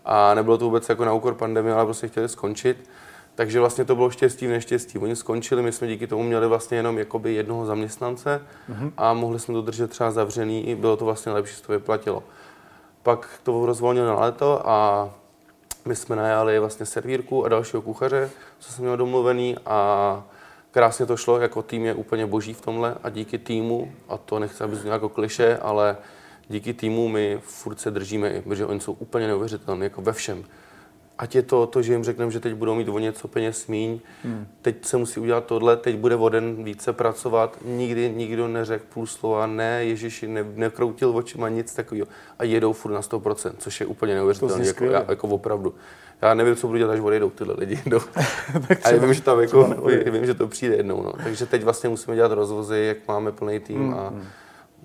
A 0.06 0.34
nebylo 0.34 0.58
to 0.58 0.66
vůbec 0.66 0.90
jako 0.90 1.06
na 1.06 1.14
úkor 1.14 1.36
pandemie, 1.36 1.76
ale 1.76 1.86
prostě 1.86 2.08
chtěli 2.08 2.30
skončit. 2.30 2.90
Takže 3.36 3.60
vlastně 3.60 3.86
to 3.86 3.96
bylo 3.96 4.10
štěstí 4.10 4.48
v 4.48 4.50
neštěstí. 4.50 4.98
Oni 4.98 5.16
skončili, 5.16 5.62
my 5.62 5.72
jsme 5.72 5.88
díky 5.88 6.08
tomu 6.08 6.24
měli 6.24 6.48
vlastně 6.48 6.78
jenom 6.78 6.98
jakoby 6.98 7.34
jednoho 7.34 7.66
zaměstnance 7.66 8.42
mm-hmm. 8.70 8.92
a 8.98 9.14
mohli 9.14 9.40
jsme 9.40 9.54
to 9.54 9.62
držet 9.62 9.90
třeba 9.90 10.12
zavřený, 10.12 10.68
i 10.68 10.76
bylo 10.76 10.98
to 10.98 11.06
vlastně 11.06 11.32
lepší, 11.32 11.56
že 11.56 11.62
to 11.62 11.72
vyplatilo. 11.72 12.24
Pak 13.04 13.30
to 13.44 13.66
rozvolnili 13.66 14.08
na 14.08 14.16
léto 14.16 14.70
a 14.70 15.10
my 15.86 15.96
jsme 15.96 16.16
najali 16.16 16.60
vlastně 16.60 16.86
servírku 16.86 17.46
a 17.46 17.50
dalšího 17.50 17.82
kuchaře, 17.82 18.30
co 18.60 18.74
jsem 18.74 18.84
měl 18.84 18.98
domluvený 18.98 19.56
a 19.66 20.24
krásně 20.72 21.06
to 21.06 21.18
šlo, 21.18 21.40
jako 21.40 21.62
tým 21.62 21.86
je 21.86 21.94
úplně 21.94 22.26
boží 22.26 22.54
v 22.54 22.62
tomhle 22.62 22.96
a 23.04 23.10
díky 23.10 23.38
týmu, 23.38 23.92
a 24.08 24.18
to 24.18 24.40
nechci, 24.40 24.64
aby 24.64 24.78
jako 24.84 25.10
kliše, 25.10 25.58
ale 25.58 25.98
díky 26.50 26.74
týmu 26.74 27.08
my 27.08 27.40
furt 27.42 27.80
se 27.80 27.92
držíme, 27.92 28.42
protože 28.44 28.66
oni 28.66 28.80
jsou 28.80 28.94
úplně 28.94 29.28
neuvěřitelní, 29.28 29.84
jako 29.84 30.02
ve 30.02 30.14
všem 30.14 30.44
ať 31.22 31.36
je 31.36 31.42
to 31.42 31.68
to, 31.68 31.82
že 31.82 31.94
jim 31.94 32.04
řekneme, 32.04 32.32
že 32.32 32.40
teď 32.40 32.54
budou 32.54 32.76
mít 32.76 32.90
o 32.90 33.00
něco 33.00 33.28
peněz 33.28 33.68
míň, 33.68 34.00
hmm. 34.24 34.48
teď 34.62 34.86
se 34.86 34.98
musí 34.98 35.20
udělat 35.20 35.46
tohle, 35.46 35.78
teď 35.78 35.96
bude 35.96 36.16
voden 36.16 36.64
více 36.64 36.94
pracovat, 36.94 37.58
nikdy 37.66 38.10
nikdo 38.10 38.48
neřekl 38.48 38.86
půl 38.94 39.08
slova, 39.08 39.48
ne, 39.48 39.86
Ježiši, 39.86 40.28
ne, 40.28 40.46
nekroutil 40.56 41.18
očima, 41.18 41.50
nic 41.50 41.74
takového 41.74 42.08
a 42.40 42.44
jedou 42.44 42.74
furt 42.74 42.92
na 42.92 43.02
100%, 43.02 43.52
což 43.58 43.80
je 43.80 43.86
úplně 43.86 44.16
neuvěřitelné, 44.16 44.68
jako, 44.68 44.86
jako 44.86 45.28
opravdu. 45.28 45.76
Já 46.22 46.34
nevím, 46.34 46.56
co 46.56 46.68
budu 46.68 46.80
dělat, 46.80 46.94
až 46.94 47.00
odejdou 47.00 47.30
tyhle 47.30 47.56
lidi. 47.58 47.82
No. 47.86 47.98
a 48.84 48.90
já 48.90 48.98
vím, 48.98 49.14
že, 49.14 49.22
tam 49.22 49.40
jako, 49.40 49.76
vím, 50.12 50.26
že 50.26 50.34
to 50.34 50.48
přijde 50.48 50.76
jednou. 50.76 51.04
No. 51.04 51.14
Takže 51.24 51.46
teď 51.46 51.64
vlastně 51.64 51.90
musíme 51.90 52.16
dělat 52.16 52.32
rozvozy, 52.32 52.86
jak 52.88 53.08
máme 53.08 53.32
plný 53.32 53.60
tým 53.60 53.84
hmm. 53.84 53.94
a 53.94 54.10
hmm 54.10 54.24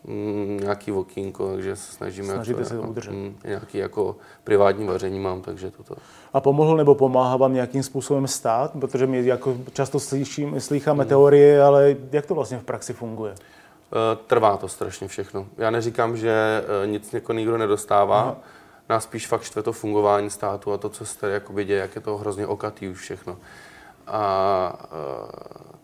mm, 0.07 0.61
nějaký 0.61 0.93
okýnko, 0.93 1.53
takže 1.53 1.77
se 1.77 1.93
snažíme... 1.93 2.35
Snažíte 2.35 2.61
jako, 2.61 2.69
se 2.69 2.77
to 2.77 2.83
udržet. 2.83 3.11
Mm, 3.11 3.37
nějaký 3.45 3.79
jako 3.79 4.17
privátní 4.45 4.87
vaření 4.87 5.21
mám, 5.21 5.43
takže 5.43 5.71
toto. 5.71 5.95
A 6.33 6.41
pomohl 6.41 6.77
nebo 6.77 6.95
pomáhá 6.95 7.37
vám 7.37 7.55
nějakým 7.55 7.83
způsobem 7.83 8.27
stát? 8.27 8.73
Protože 8.81 9.07
my 9.07 9.27
jako 9.27 9.57
často 9.73 10.01
slyším, 10.01 10.61
slycháme 10.61 11.05
mm. 11.05 11.09
teorie, 11.09 11.63
ale 11.63 11.97
jak 12.13 12.27
to 12.27 12.35
vlastně 12.35 12.59
v 12.59 12.65
praxi 12.65 12.93
funguje? 12.93 13.35
Eh, 13.35 14.19
trvá 14.27 14.57
to 14.57 14.69
strašně 14.69 15.09
všechno. 15.09 15.47
Já 15.59 15.71
neříkám, 15.71 16.17
že 16.17 16.65
eh, 16.83 16.87
nic 16.87 17.13
jako 17.13 17.33
nikdo 17.33 17.59
nedostává, 17.59 18.21
Aha. 18.21 18.37
Nás 18.89 19.05
spíš 19.05 19.27
fakt 19.27 19.43
štve 19.43 19.63
to 19.63 19.73
fungování 19.73 20.31
státu 20.31 20.73
a 20.73 20.79
to, 20.79 20.89
co 20.89 21.07
se 21.07 21.19
tady 21.19 21.33
jako 21.33 21.63
děje, 21.63 21.81
jak 21.81 21.95
je 21.95 22.01
to 22.01 22.17
hrozně 22.17 22.47
okatý 22.47 22.89
už 22.89 22.99
všechno. 22.99 23.39
A 24.07 24.79
eh, 24.85 25.77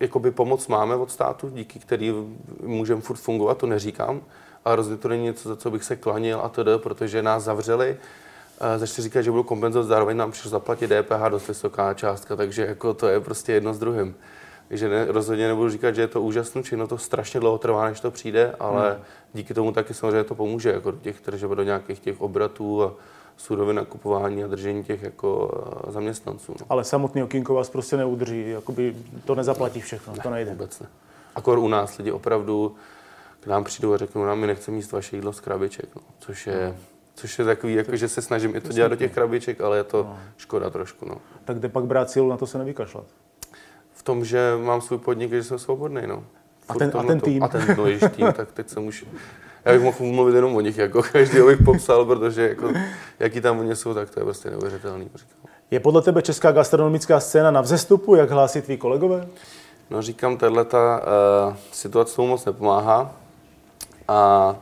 jakoby 0.00 0.30
pomoc 0.30 0.68
máme 0.68 0.96
od 0.96 1.10
státu, 1.10 1.50
díky 1.50 1.78
který 1.78 2.14
můžeme 2.62 3.00
furt 3.00 3.16
fungovat, 3.16 3.58
to 3.58 3.66
neříkám, 3.66 4.20
ale 4.64 4.76
rozhodně 4.76 5.02
to 5.02 5.08
není 5.08 5.24
něco, 5.24 5.48
za 5.48 5.56
co 5.56 5.70
bych 5.70 5.84
se 5.84 5.96
klanil 5.96 6.40
a 6.40 6.48
tedy, 6.48 6.70
protože 6.78 7.22
nás 7.22 7.42
zavřeli, 7.42 7.96
začali 8.76 9.02
říkat, 9.02 9.22
že 9.22 9.30
budou 9.30 9.42
kompenzovat, 9.42 9.88
zároveň 9.88 10.16
nám 10.16 10.30
přišlo 10.30 10.50
zaplatit 10.50 10.90
DPH 10.90 11.28
dost 11.30 11.48
vysoká 11.48 11.94
částka, 11.94 12.36
takže 12.36 12.66
jako 12.66 12.94
to 12.94 13.08
je 13.08 13.20
prostě 13.20 13.52
jedno 13.52 13.74
s 13.74 13.78
druhým. 13.78 14.14
Takže 14.68 14.88
ne, 14.88 15.04
rozhodně 15.04 15.48
nebudu 15.48 15.70
říkat, 15.70 15.94
že 15.94 16.00
je 16.00 16.08
to 16.08 16.22
úžasné, 16.22 16.62
no 16.76 16.86
to 16.86 16.98
strašně 16.98 17.40
dlouho 17.40 17.58
trvá, 17.58 17.88
než 17.88 18.00
to 18.00 18.10
přijde, 18.10 18.54
ale 18.60 18.92
hmm. 18.92 19.02
díky 19.34 19.54
tomu 19.54 19.72
taky 19.72 19.94
samozřejmě 19.94 20.24
to 20.24 20.34
pomůže, 20.34 20.72
jako 20.72 20.90
do 20.90 20.98
těch 20.98 21.20
tržeb, 21.20 21.50
do 21.50 21.62
nějakých 21.62 22.00
těch 22.00 22.20
obratů 22.20 22.82
a 22.82 22.94
surovin 23.36 23.76
nakupování 23.76 24.44
a 24.44 24.46
držení 24.46 24.84
těch 24.84 25.02
jako 25.02 25.50
eh, 25.88 25.92
zaměstnanců. 25.92 26.54
No. 26.60 26.66
Ale 26.68 26.84
samotný 26.84 27.22
okýnko 27.22 27.54
vás 27.54 27.70
prostě 27.70 27.96
neudrží, 27.96 28.50
jakoby 28.50 28.96
to 29.24 29.34
nezaplatí 29.34 29.80
všechno, 29.80 30.14
ne, 30.16 30.22
to 30.22 30.30
nejde. 30.30 30.50
Vůbec 30.50 30.80
ne. 30.80 30.86
Akor 31.34 31.58
u 31.58 31.68
nás 31.68 31.98
lidi 31.98 32.12
opravdu 32.12 32.76
k 33.40 33.46
nám 33.46 33.64
přijdou 33.64 33.92
a 33.92 33.96
řeknou, 33.96 34.24
nám 34.24 34.38
my 34.38 34.46
nechceme 34.46 34.76
jíst 34.76 34.92
vaše 34.92 35.16
jídlo 35.16 35.32
z 35.32 35.40
krabiček, 35.40 35.88
no, 35.96 36.02
což 36.18 36.46
je... 36.46 36.74
No. 36.76 36.82
Což 37.14 37.38
je 37.38 37.44
takový, 37.44 37.74
jako, 37.74 37.96
že 37.96 38.08
se 38.08 38.22
snažím 38.22 38.56
i 38.56 38.60
to 38.60 38.72
dělat 38.72 38.88
do 38.88 38.96
těch 38.96 39.12
krabiček, 39.12 39.60
ale 39.60 39.76
je 39.76 39.84
to 39.84 40.02
no. 40.02 40.18
škoda 40.36 40.70
trošku. 40.70 41.08
No. 41.08 41.16
Tak 41.44 41.58
kde 41.58 41.68
pak 41.68 41.84
brát 41.84 42.10
sílu 42.10 42.28
na 42.28 42.36
to 42.36 42.46
se 42.46 42.58
nevykašlat? 42.58 43.04
Tom, 44.06 44.24
že 44.24 44.52
mám 44.64 44.80
svůj 44.80 44.98
podnik, 44.98 45.30
že 45.30 45.44
jsem 45.44 45.58
svobodný. 45.58 46.02
No. 46.06 46.24
a 46.68 46.74
ten, 46.74 46.92
a 46.94 47.02
ten 47.02 47.20
tým? 47.20 47.42
A 47.42 47.48
ten, 47.48 47.76
no, 47.76 48.08
tým, 48.08 48.32
tak 48.32 48.52
teď 48.52 48.68
jsem 48.68 48.86
už 48.86 49.04
já 49.64 49.72
bych 49.72 49.82
mohl 49.82 49.96
mluvit 50.00 50.34
jenom 50.34 50.56
o 50.56 50.60
nich, 50.60 50.78
jako 50.78 51.02
každý 51.12 51.40
bych 51.40 51.62
popsal, 51.64 52.04
protože 52.04 52.48
jako, 52.48 52.72
jaký 53.18 53.40
tam 53.40 53.58
oni 53.58 53.76
jsou, 53.76 53.94
tak 53.94 54.10
to 54.10 54.20
je 54.20 54.24
prostě 54.24 54.50
neuvěřitelný. 54.50 55.10
Je 55.70 55.80
podle 55.80 56.02
tebe 56.02 56.22
česká 56.22 56.52
gastronomická 56.52 57.20
scéna 57.20 57.50
na 57.50 57.60
vzestupu, 57.60 58.14
jak 58.14 58.30
hlásí 58.30 58.62
tví 58.62 58.76
kolegové? 58.76 59.26
No 59.90 60.02
říkám, 60.02 60.36
tahle 60.36 60.64
ta 60.64 61.00
uh, 61.48 61.56
situace 61.72 62.16
tomu 62.16 62.28
moc 62.28 62.44
nepomáhá. 62.44 63.12
A 64.08 64.56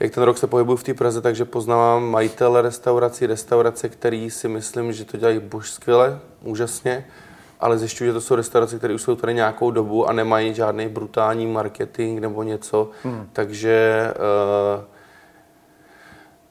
jak 0.00 0.14
ten 0.14 0.22
rok 0.22 0.38
se 0.38 0.46
pohybuju 0.46 0.76
v 0.76 0.82
té 0.82 0.94
Praze, 0.94 1.20
takže 1.20 1.44
poznávám 1.44 2.10
majitele 2.10 2.62
restaurací, 2.62 3.26
restaurace, 3.26 3.88
který 3.88 4.30
si 4.30 4.48
myslím, 4.48 4.92
že 4.92 5.04
to 5.04 5.16
dělají 5.16 5.38
bož 5.38 5.70
skvěle, 5.70 6.18
úžasně 6.42 7.06
ale 7.60 7.78
zjišťuji, 7.78 8.08
že 8.08 8.12
to 8.12 8.20
jsou 8.20 8.34
restaurace, 8.34 8.78
které 8.78 8.94
už 8.94 9.02
jsou 9.02 9.16
tady 9.16 9.34
nějakou 9.34 9.70
dobu 9.70 10.08
a 10.08 10.12
nemají 10.12 10.54
žádný 10.54 10.88
brutální 10.88 11.46
marketing 11.46 12.20
nebo 12.20 12.42
něco, 12.42 12.90
hmm. 13.02 13.28
takže 13.32 14.08
uh, 14.78 14.84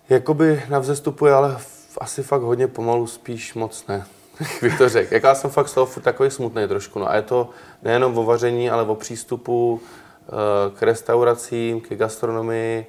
jakoby 0.10 0.64
na 0.70 0.80
vzestupu 0.80 1.26
je, 1.26 1.34
ale 1.34 1.58
asi 1.98 2.24
fakt 2.24 2.42
hodně 2.42 2.68
pomalu, 2.68 3.08
spíš 3.08 3.54
moc 3.54 3.88
ne, 3.88 4.06
bych 4.62 4.78
to 4.78 4.90
řekl. 4.90 5.14
Jaká 5.14 5.36
jsem 5.36 5.50
fakt 5.50 5.68
z 5.68 5.74
toho 5.74 5.88
takový 6.02 6.32
smutný 6.32 6.68
trošku. 6.68 7.00
No 7.00 7.10
a 7.10 7.16
je 7.16 7.22
to 7.22 7.50
nejenom 7.84 8.18
o 8.18 8.24
vaření, 8.24 8.70
ale 8.70 8.84
o 8.84 8.96
přístupu 8.96 9.74
uh, 9.74 10.78
k 10.78 10.84
restauracím, 10.84 11.82
k 11.82 11.96
gastronomii, 11.96 12.86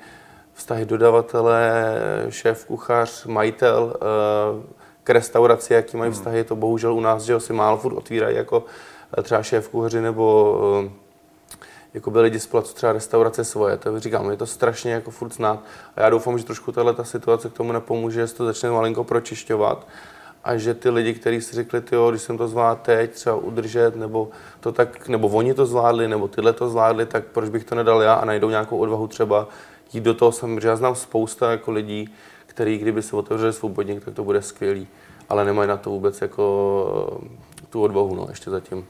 vztahy 0.55 0.85
dodavatele, 0.85 1.85
šéf, 2.29 2.65
kuchař, 2.65 3.27
majitel, 3.27 3.97
uh, 4.57 4.63
k 5.07 5.11
restauraci, 5.11 5.75
jaký 5.75 5.97
mají 5.97 6.11
hmm. 6.11 6.19
vztahy, 6.19 6.45
to 6.45 6.57
bohužel 6.57 6.95
u 6.95 7.01
nás, 7.01 7.23
že 7.23 7.41
si 7.41 7.53
málo 7.53 7.79
furt 7.79 7.95
otvírají 7.95 8.37
jako 8.37 8.65
eh, 9.19 9.23
třeba 9.23 9.43
šéf 9.43 9.69
kuchaři 9.69 10.01
nebo 10.01 10.59
eh, 10.87 10.91
jako 11.95 12.11
by 12.11 12.21
lidi 12.21 12.41
z 12.41 12.47
placu 12.47 12.75
třeba 12.75 12.93
restaurace 12.93 13.45
svoje. 13.45 13.77
To 13.77 14.01
říkám, 14.01 14.31
je 14.31 14.37
to 14.37 14.47
strašně 14.47 14.93
jako 14.93 15.11
furt 15.11 15.35
znát. 15.35 15.63
A 15.97 16.01
já 16.01 16.11
doufám, 16.11 16.39
že 16.39 16.45
trošku 16.45 16.73
tahle 16.73 16.95
ta 16.95 17.05
situace 17.05 17.49
k 17.49 17.53
tomu 17.53 17.73
nepomůže, 17.73 18.21
že 18.21 18.27
se 18.27 18.35
to 18.35 18.45
začne 18.45 18.71
malinko 18.71 19.05
pročišťovat 19.05 19.87
a 20.45 20.57
že 20.57 20.75
ty 20.75 20.91
lidi, 20.91 21.15
kteří 21.15 21.41
si 21.41 21.55
řekli, 21.55 21.81
tyjo, 21.81 22.11
když 22.11 22.23
jsem 22.23 22.39
to 22.39 22.49
zvládl 22.49 22.81
teď, 22.83 23.11
třeba 23.11 23.37
udržet, 23.37 23.97
nebo 23.97 24.29
to 24.61 24.73
tak, 24.73 25.09
nebo 25.09 25.29
oni 25.29 25.55
to 25.55 25.67
zvládli, 25.67 26.09
nebo 26.09 26.29
tyhle 26.29 26.53
to 26.53 26.69
zvládli, 26.69 27.07
tak 27.07 27.25
proč 27.25 27.49
bych 27.49 27.65
to 27.65 27.75
nedal 27.75 28.03
já 28.03 28.15
a 28.15 28.25
najdou 28.25 28.51
nějakou 28.51 28.79
odvahu 28.79 29.07
třeba 29.07 29.49
jít 29.93 30.05
do 30.05 30.15
toho 30.15 30.33
že 30.61 30.69
já 30.69 30.77
znám 30.77 30.95
spousta 30.95 31.51
jako 31.51 31.73
lidí, 31.73 32.15
který 32.57 32.79
kdyby 32.79 33.03
se 33.03 33.17
otevřeli 33.17 33.53
svůj 33.53 33.73
podnik, 33.73 34.05
tak 34.05 34.15
to 34.15 34.25
bude 34.25 34.43
skvělý. 34.43 34.89
Ale 35.29 35.45
nemají 35.45 35.69
na 35.69 35.77
to 35.77 35.91
vůbec 35.91 36.23
jako 36.23 37.21
eh, 37.23 37.67
tu 37.71 37.83
odvahu, 37.83 38.15
no, 38.15 38.27
ještě 38.29 38.51
zatím. 38.51 38.87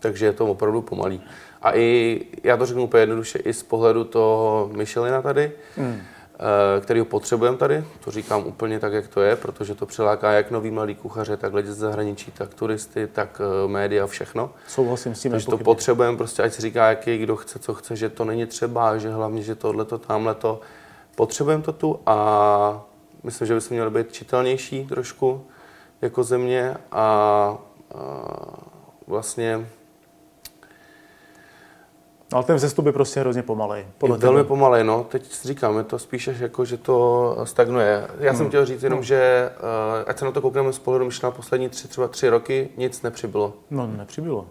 Takže 0.00 0.26
je 0.26 0.32
to 0.32 0.46
opravdu 0.46 0.82
pomalý. 0.82 1.22
A 1.62 1.76
i, 1.76 2.20
já 2.44 2.56
to 2.56 2.66
řeknu 2.66 2.84
úplně 2.84 3.02
jednoduše, 3.02 3.38
i 3.38 3.52
z 3.52 3.62
pohledu 3.62 4.04
toho 4.04 4.70
Michelina 4.72 5.22
tady, 5.22 5.52
hmm. 5.76 6.00
Eh, 6.42 6.80
který 6.80 7.00
ho 7.00 7.06
potřebujeme 7.06 7.56
tady, 7.56 7.84
to 8.04 8.10
říkám 8.10 8.46
úplně 8.46 8.80
tak, 8.80 8.92
jak 8.92 9.08
to 9.08 9.20
je, 9.20 9.36
protože 9.36 9.74
to 9.74 9.86
přiláká 9.86 10.32
jak 10.32 10.50
nový 10.50 10.70
mladý 10.70 10.94
kuchaře, 10.94 11.36
tak 11.36 11.54
lidi 11.54 11.72
z 11.72 11.76
zahraničí, 11.76 12.30
tak 12.30 12.54
turisty, 12.54 13.06
tak 13.06 13.40
eh, 13.64 13.68
média, 13.68 14.06
všechno. 14.06 14.50
Souhlasím 14.68 15.14
s 15.14 15.20
tím. 15.20 15.30
Takže 15.30 15.46
to 15.46 15.58
potřebujeme, 15.58 16.16
prostě 16.16 16.42
ať 16.42 16.52
si 16.52 16.62
říká, 16.62 16.88
jaký 16.88 17.18
kdo 17.18 17.36
chce, 17.36 17.58
co 17.58 17.74
chce, 17.74 17.96
že 17.96 18.08
to 18.08 18.24
není 18.24 18.46
třeba, 18.46 18.98
že 18.98 19.10
hlavně, 19.10 19.42
že 19.42 19.54
tohle 19.54 19.84
to, 19.84 19.98
tamhle 19.98 20.34
to. 20.34 20.60
Potřebujeme 21.16 21.62
to 21.62 21.72
tu 21.72 22.00
a 22.06 22.89
myslím, 23.22 23.46
že 23.46 23.54
bychom 23.54 23.74
měli 23.74 23.90
být 23.90 24.12
čitelnější 24.12 24.86
trošku 24.86 25.46
jako 26.02 26.24
země 26.24 26.76
a, 26.92 27.02
a 27.02 27.58
vlastně 29.06 29.66
No 32.32 32.36
ale 32.36 32.46
ten 32.46 32.56
vzestup 32.56 32.86
je 32.86 32.92
prostě 32.92 33.20
hrozně 33.20 33.42
pomalej. 33.42 33.86
Podle 33.98 34.16
je 34.16 34.20
velmi 34.20 34.44
pomalej, 34.44 34.84
no. 34.84 35.04
Teď 35.04 35.42
říkám, 35.42 35.78
je 35.78 35.84
to 35.84 35.98
spíše 35.98 36.36
jako, 36.40 36.64
že 36.64 36.76
to 36.76 37.36
stagnuje. 37.44 38.08
Já 38.18 38.30
hmm. 38.30 38.38
jsem 38.38 38.48
chtěl 38.48 38.66
říct 38.66 38.82
jenom, 38.82 38.98
hmm. 38.98 39.04
že 39.04 39.50
uh, 39.56 40.04
ať 40.06 40.18
se 40.18 40.24
na 40.24 40.30
to 40.30 40.40
koukneme 40.40 40.72
z 40.72 40.78
pohledu 40.78 41.08
na 41.22 41.30
poslední 41.30 41.68
tři, 41.68 41.88
třeba 41.88 42.08
tři 42.08 42.28
roky, 42.28 42.68
nic 42.76 43.02
nepřibylo. 43.02 43.54
No, 43.70 43.86
nepřibylo. 43.86 44.46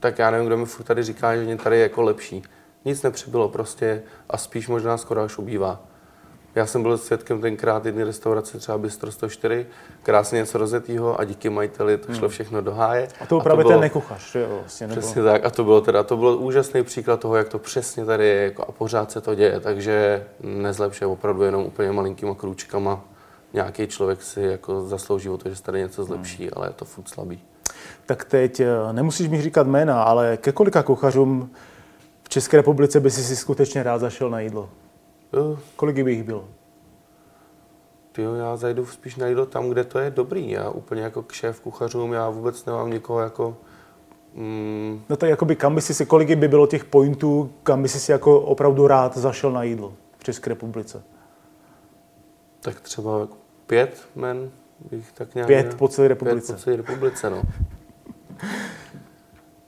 Tak 0.00 0.18
já 0.18 0.30
nevím, 0.30 0.46
kdo 0.46 0.56
mi 0.56 0.66
furt 0.66 0.84
tady 0.84 1.02
říká, 1.02 1.36
že 1.36 1.56
tady 1.56 1.76
je 1.76 1.82
jako 1.82 2.02
lepší. 2.02 2.42
Nic 2.84 3.02
nepřibylo 3.02 3.48
prostě 3.48 4.02
a 4.30 4.36
spíš 4.36 4.68
možná 4.68 4.96
skoro 4.96 5.20
až 5.20 5.38
ubývá 5.38 5.87
Já 6.58 6.66
jsem 6.66 6.82
byl 6.82 6.98
svědkem 6.98 7.40
tenkrát 7.40 7.86
jedné 7.86 8.04
restaurace, 8.04 8.58
třeba 8.58 8.78
Bistro 8.78 9.12
104, 9.12 9.66
krásně 10.02 10.36
něco 10.36 10.58
rozjetýho 10.58 11.20
a 11.20 11.24
díky 11.24 11.50
majiteli 11.50 11.98
to 11.98 12.12
šlo 12.12 12.20
hmm. 12.20 12.28
všechno 12.28 12.60
do 12.60 12.74
háje. 12.74 13.08
A 13.20 13.26
to 13.26 13.40
bylo, 13.40 13.68
ten 13.68 13.80
nekuchař, 13.80 14.34
jo? 14.34 14.58
Vlastně, 14.60 14.86
nebo... 14.86 15.00
Přesně 15.00 15.22
tak. 15.22 15.44
A 15.44 15.50
to 15.50 15.64
bylo 15.64 15.80
teda, 15.80 16.02
to 16.02 16.16
byl 16.16 16.38
úžasný 16.40 16.82
příklad 16.82 17.20
toho, 17.20 17.36
jak 17.36 17.48
to 17.48 17.58
přesně 17.58 18.04
tady 18.04 18.26
je 18.26 18.44
jako 18.44 18.64
a 18.68 18.72
pořád 18.72 19.10
se 19.10 19.20
to 19.20 19.34
děje. 19.34 19.60
Takže 19.60 20.26
nezlepšuje 20.40 21.08
opravdu 21.08 21.42
jenom 21.42 21.64
úplně 21.64 21.92
malinkýma 21.92 22.34
krůčkama. 22.34 23.04
Nějaký 23.52 23.86
člověk 23.86 24.22
si 24.22 24.40
jako 24.40 24.86
zaslouží 24.86 25.28
o 25.28 25.38
to, 25.38 25.48
že 25.48 25.56
se 25.56 25.62
tady 25.62 25.78
něco 25.78 26.04
zlepší, 26.04 26.42
hmm. 26.42 26.52
ale 26.56 26.66
je 26.66 26.72
to 26.72 26.84
furt 26.84 27.08
slabý. 27.08 27.42
Tak 28.06 28.24
teď 28.24 28.60
eh, 28.60 28.66
nemusíš 28.92 29.28
mi 29.28 29.42
říkat 29.42 29.66
jména, 29.66 30.02
ale 30.02 30.36
ke 30.36 30.52
kolika 30.52 30.82
kuchařům 30.82 31.50
v 32.22 32.28
České 32.28 32.56
republice 32.56 33.00
by 33.00 33.10
si 33.10 33.24
si 33.24 33.36
skutečně 33.36 33.82
rád 33.82 33.98
zašel 33.98 34.30
na 34.30 34.40
jídlo? 34.40 34.68
Kolik 35.76 36.04
by 36.04 36.12
jich 36.12 36.22
bylo? 36.22 36.48
Tyjo, 38.12 38.34
já 38.34 38.56
zajdu 38.56 38.86
spíš 38.86 39.16
na 39.16 39.26
jídlo 39.26 39.46
tam, 39.46 39.68
kde 39.68 39.84
to 39.84 39.98
je 39.98 40.10
dobrý. 40.10 40.50
Já 40.50 40.70
úplně 40.70 41.02
jako 41.02 41.22
k 41.22 41.32
šéf 41.32 41.60
kuchařům, 41.60 42.12
já 42.12 42.30
vůbec 42.30 42.64
nemám 42.64 42.90
někoho 42.90 43.20
jako... 43.20 43.56
Mm... 44.34 45.02
No 45.08 45.16
tak 45.16 45.30
jakoby 45.30 45.56
kam 45.56 45.74
by 45.74 45.80
si 45.80 45.94
si, 45.94 46.06
kolik 46.06 46.34
by 46.34 46.48
bylo 46.48 46.66
těch 46.66 46.84
pointů, 46.84 47.52
kam 47.62 47.82
by 47.82 47.88
si 47.88 48.00
si 48.00 48.12
jako 48.12 48.40
opravdu 48.40 48.86
rád 48.86 49.16
zašel 49.16 49.52
na 49.52 49.62
jídlo 49.62 49.94
v 50.18 50.24
České 50.24 50.50
republice? 50.50 51.02
Tak 52.60 52.80
třeba 52.80 53.28
pět 53.66 54.08
men 54.14 54.50
bych 54.90 55.12
tak 55.12 55.34
nějak... 55.34 55.46
Pět 55.46 55.74
po 55.74 55.88
celé 55.88 56.08
republice. 56.08 56.46
Pět 56.46 56.56
po 56.56 56.62
celé 56.62 56.76
republice, 56.76 57.30
no. 57.30 57.42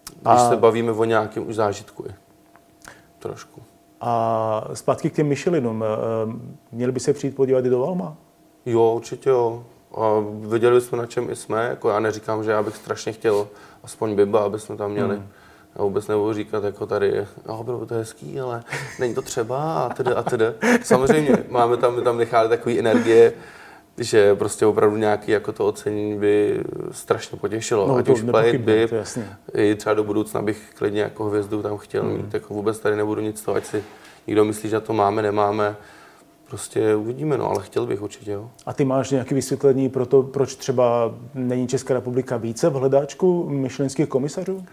Když 0.05 0.25
A... 0.25 0.49
se 0.49 0.57
bavíme 0.57 0.93
o 0.93 1.05
nějakém 1.05 1.49
už 1.49 1.55
zážitku. 1.55 2.05
Trošku. 3.19 3.63
A 4.01 4.65
zpátky 4.75 5.11
k 5.11 5.15
těm 5.15 5.27
Michelinům. 5.27 5.85
Eh, 5.85 5.87
měli 6.73 6.93
by 6.93 7.01
se 7.01 7.13
přijít 7.13 7.37
podívat 7.37 7.65
i 7.65 7.69
do 7.71 7.81
Valma? 7.81 8.17
Jo, 8.67 8.93
určitě 8.97 9.31
jo. 9.31 9.65
A 9.95 10.25
viděli 10.49 10.81
jsme, 10.81 10.99
na 10.99 11.07
čem 11.07 11.31
i 11.31 11.37
jsme. 11.37 11.67
Jako 11.67 11.89
já 11.89 12.01
neříkám, 12.01 12.45
že 12.45 12.51
já 12.51 12.63
bych 12.63 12.77
strašně 12.77 13.13
chtěl 13.13 13.49
aspoň 13.83 14.15
Biba, 14.15 14.41
aby 14.41 14.59
jsme 14.59 14.77
tam 14.77 14.91
měli. 14.91 15.17
Hmm. 15.17 15.29
Já 15.77 15.85
vůbec 15.85 16.09
nebudu 16.09 16.33
říkat 16.33 16.65
jako 16.65 16.87
tady, 16.87 17.27
no, 17.49 17.65
bylo 17.65 17.79
by 17.79 17.87
to 17.87 17.95
hezký, 17.95 18.41
ale 18.41 18.63
není 18.99 19.15
to 19.15 19.23
třeba 19.23 19.83
a 19.83 19.95
tedy 19.95 20.15
a 20.15 20.23
tedy. 20.23 20.45
Samozřejmě, 20.83 21.45
máme 21.49 21.77
tam, 21.77 21.97
my 21.97 22.03
tam 22.03 22.19
nechali 22.19 22.49
takové 22.49 22.79
energie, 22.79 23.33
že 23.99 24.35
prostě 24.35 24.67
opravdu 24.67 24.97
nějaký 24.97 25.33
jako 25.33 25.53
to 25.53 25.67
ocenění 25.67 26.19
by 26.19 26.61
strašně 26.91 27.39
potěšilo. 27.39 27.89
No, 27.89 27.97
Ať 27.97 28.09
už 28.09 28.23
play 28.23 28.59
by, 28.59 28.89
i 29.55 29.75
třeba 29.75 29.95
do 29.95 30.05
budoucna 30.05 30.43
bych 30.43 30.71
klidně 30.75 31.03
jako 31.03 31.25
hvězdu 31.25 31.63
tam 31.63 31.79
chtěl 31.79 32.03
hmm. 32.03 32.17
mít. 32.17 32.35
Jako 32.35 32.55
vůbec 32.55 32.79
tady 32.79 32.97
nebudu 32.97 33.21
nic 33.21 33.43
toho, 33.43 33.57
ať 33.57 33.65
si 33.65 33.85
někdo 34.27 34.45
myslí, 34.45 34.69
že 34.69 34.81
to 34.81 34.93
máme, 34.93 35.23
nemáme. 35.23 35.77
Prostě 36.49 36.95
uvidíme, 36.95 37.39
no, 37.39 37.51
ale 37.51 37.63
chtěl 37.63 37.87
bych 37.87 38.03
určitě. 38.03 38.31
Jo. 38.31 38.51
A 38.67 38.73
ty 38.73 38.85
máš 38.85 39.11
nějaké 39.11 39.35
vysvětlení 39.35 39.89
pro 39.89 40.07
to, 40.07 40.23
proč 40.23 40.55
třeba 40.55 41.15
není 41.35 41.69
Česká 41.69 41.95
republika 41.95 42.37
více 42.37 42.69
v 42.69 42.73
hledáčku 42.73 43.49
myšlenských 43.49 44.09
komisařů? 44.09 44.65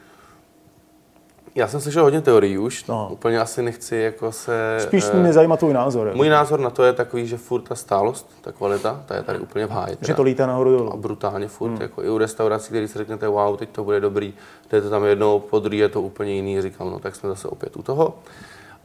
Já 1.58 1.68
jsem 1.68 1.82
slyšel 1.82 2.04
hodně 2.04 2.22
teorií 2.22 2.58
už, 2.58 2.86
no. 2.86 3.10
úplně 3.12 3.40
asi 3.40 3.62
nechci 3.62 3.96
jako 3.96 4.32
se... 4.32 4.78
Spíš 4.80 5.04
eh, 5.14 5.18
mě 5.18 5.34
zajímá 5.34 5.58
tvůj 5.58 5.74
názor. 5.74 6.12
Můj 6.16 6.30
názor 6.30 6.60
na 6.60 6.70
to 6.70 6.84
je 6.84 6.94
takový, 6.94 7.28
že 7.28 7.38
furt 7.38 7.62
ta 7.62 7.76
stálost, 7.76 8.30
ta 8.42 8.52
kvalita, 8.52 9.04
ta 9.06 9.16
je 9.16 9.24
tady 9.24 9.40
úplně 9.40 9.66
v 9.66 9.70
háji. 9.70 9.98
Že 10.02 10.14
to 10.14 10.24
lítá 10.24 10.46
nahoru 10.46 10.72
dolů. 10.78 10.94
A 10.94 10.98
brutálně 10.98 11.48
furt, 11.48 11.70
hmm. 11.70 11.82
jako 11.82 12.04
i 12.04 12.10
u 12.10 12.18
restaurací, 12.18 12.68
který 12.68 12.88
si 12.88 12.98
řeknete, 12.98 13.28
wow, 13.28 13.58
teď 13.58 13.70
to 13.70 13.84
bude 13.84 14.00
dobrý, 14.00 14.34
jdete 14.72 14.90
tam 14.90 15.06
jednou, 15.06 15.40
po 15.40 15.60
druhé 15.60 15.78
je 15.78 15.90
to 15.90 16.02
úplně 16.02 16.34
jiný, 16.34 16.62
říkám, 16.62 16.92
no 16.92 17.00
tak 17.00 17.16
jsme 17.16 17.30
zase 17.30 17.48
opět 17.48 17.78
u 17.78 17.84
toho. 17.84 18.14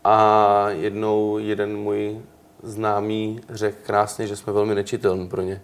A 0.05 0.67
jednou 0.69 1.39
jeden 1.39 1.77
můj 1.77 2.21
známý 2.63 3.41
řekl 3.51 3.77
krásně, 3.83 4.27
že 4.27 4.37
jsme 4.37 4.53
velmi 4.53 4.75
nečitelní 4.75 5.29
pro 5.29 5.43
ně. 5.43 5.63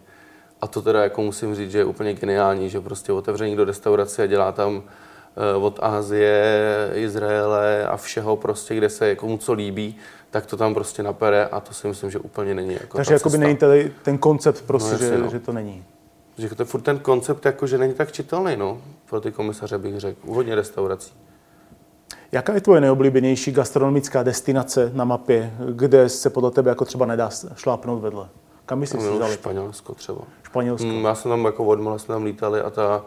A 0.61 0.67
to 0.67 0.83
teda 0.83 1.03
jako 1.03 1.23
musím 1.23 1.55
říct, 1.55 1.71
že 1.71 1.79
je 1.79 1.85
úplně 1.85 2.15
geniální, 2.15 2.71
že 2.71 2.81
prostě 2.81 3.13
otevře 3.13 3.57
do 3.57 3.65
restaurace 3.65 4.23
a 4.23 4.27
dělá 4.27 4.53
tam 4.53 4.83
od 5.61 5.79
Asie, 5.83 6.91
Izraele 6.95 7.87
a 7.87 7.97
všeho 7.97 8.37
prostě, 8.37 8.75
kde 8.75 8.89
se 8.89 9.17
komu 9.17 9.39
co 9.39 9.53
líbí, 9.53 9.97
tak 10.31 10.47
to 10.47 10.57
tam 10.57 10.75
prostě 10.75 11.03
napere 11.03 11.47
a 11.47 11.61
to 11.61 11.75
si 11.75 11.89
myslím, 11.89 12.11
že 12.11 12.19
úplně 12.19 12.55
není 12.55 12.73
jako 12.73 12.97
Takže 12.97 13.15
jako 13.15 13.31
by 13.31 13.39
není 13.39 13.57
tady 13.57 13.93
ten 14.03 14.19
koncept 14.19 14.65
prostě, 14.67 14.93
no, 14.93 14.99
že, 14.99 15.19
no. 15.19 15.31
že, 15.31 15.41
to 15.41 15.53
není. 15.53 15.85
Že 16.39 16.49
to 16.49 16.63
je 16.63 16.67
furt 16.67 16.81
ten 16.81 16.99
koncept, 16.99 17.47
jako, 17.47 17.67
že 17.67 17.79
není 17.79 17.95
tak 17.95 18.13
čitelný, 18.13 18.57
no, 18.57 18.83
pro 19.09 19.21
ty 19.21 19.33
komisaře 19.33 19.79
bych 19.79 20.01
řekl, 20.01 20.21
u 20.25 20.35
hodně 20.35 20.55
restaurací. 20.55 21.13
Jaká 22.33 22.55
je 22.55 22.61
tvoje 22.61 22.81
nejoblíbenější 22.81 23.53
gastronomická 23.53 24.23
destinace 24.23 24.91
na 24.95 25.05
mapě, 25.05 25.53
kde 25.71 26.09
se 26.09 26.31
podle 26.31 26.51
tebe 26.51 26.71
jako 26.71 26.85
třeba 26.85 27.07
nedá 27.07 27.31
šlápnout 27.57 28.03
vedle? 28.03 28.29
Kam 28.67 28.81
bys 28.81 28.91
si 28.91 28.97
vzal? 28.97 29.33
Španělsko 29.33 29.95
třeba. 29.95 30.21
Španělsko. 30.43 30.87
Mm, 30.87 31.05
já 31.05 31.15
jsem 31.15 31.31
tam 31.31 31.45
jako 31.45 31.65
odmala, 31.65 31.99
jsme 31.99 32.15
tam 32.15 32.25
lítali 32.25 32.61
a 32.61 32.71
ta 32.71 33.05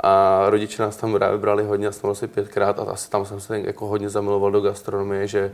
a 0.00 0.42
rodiče 0.46 0.82
nás 0.82 0.96
tam 0.96 1.12
právě 1.12 1.38
brali 1.38 1.64
hodně, 1.64 1.86
já 1.86 1.92
jsem 1.92 2.10
asi 2.10 2.26
pětkrát 2.26 2.78
a 2.78 2.82
asi 2.82 3.10
tam 3.10 3.26
jsem 3.26 3.40
se 3.40 3.60
jako 3.60 3.86
hodně 3.86 4.08
zamiloval 4.08 4.50
do 4.50 4.60
gastronomie, 4.60 5.26
že 5.26 5.52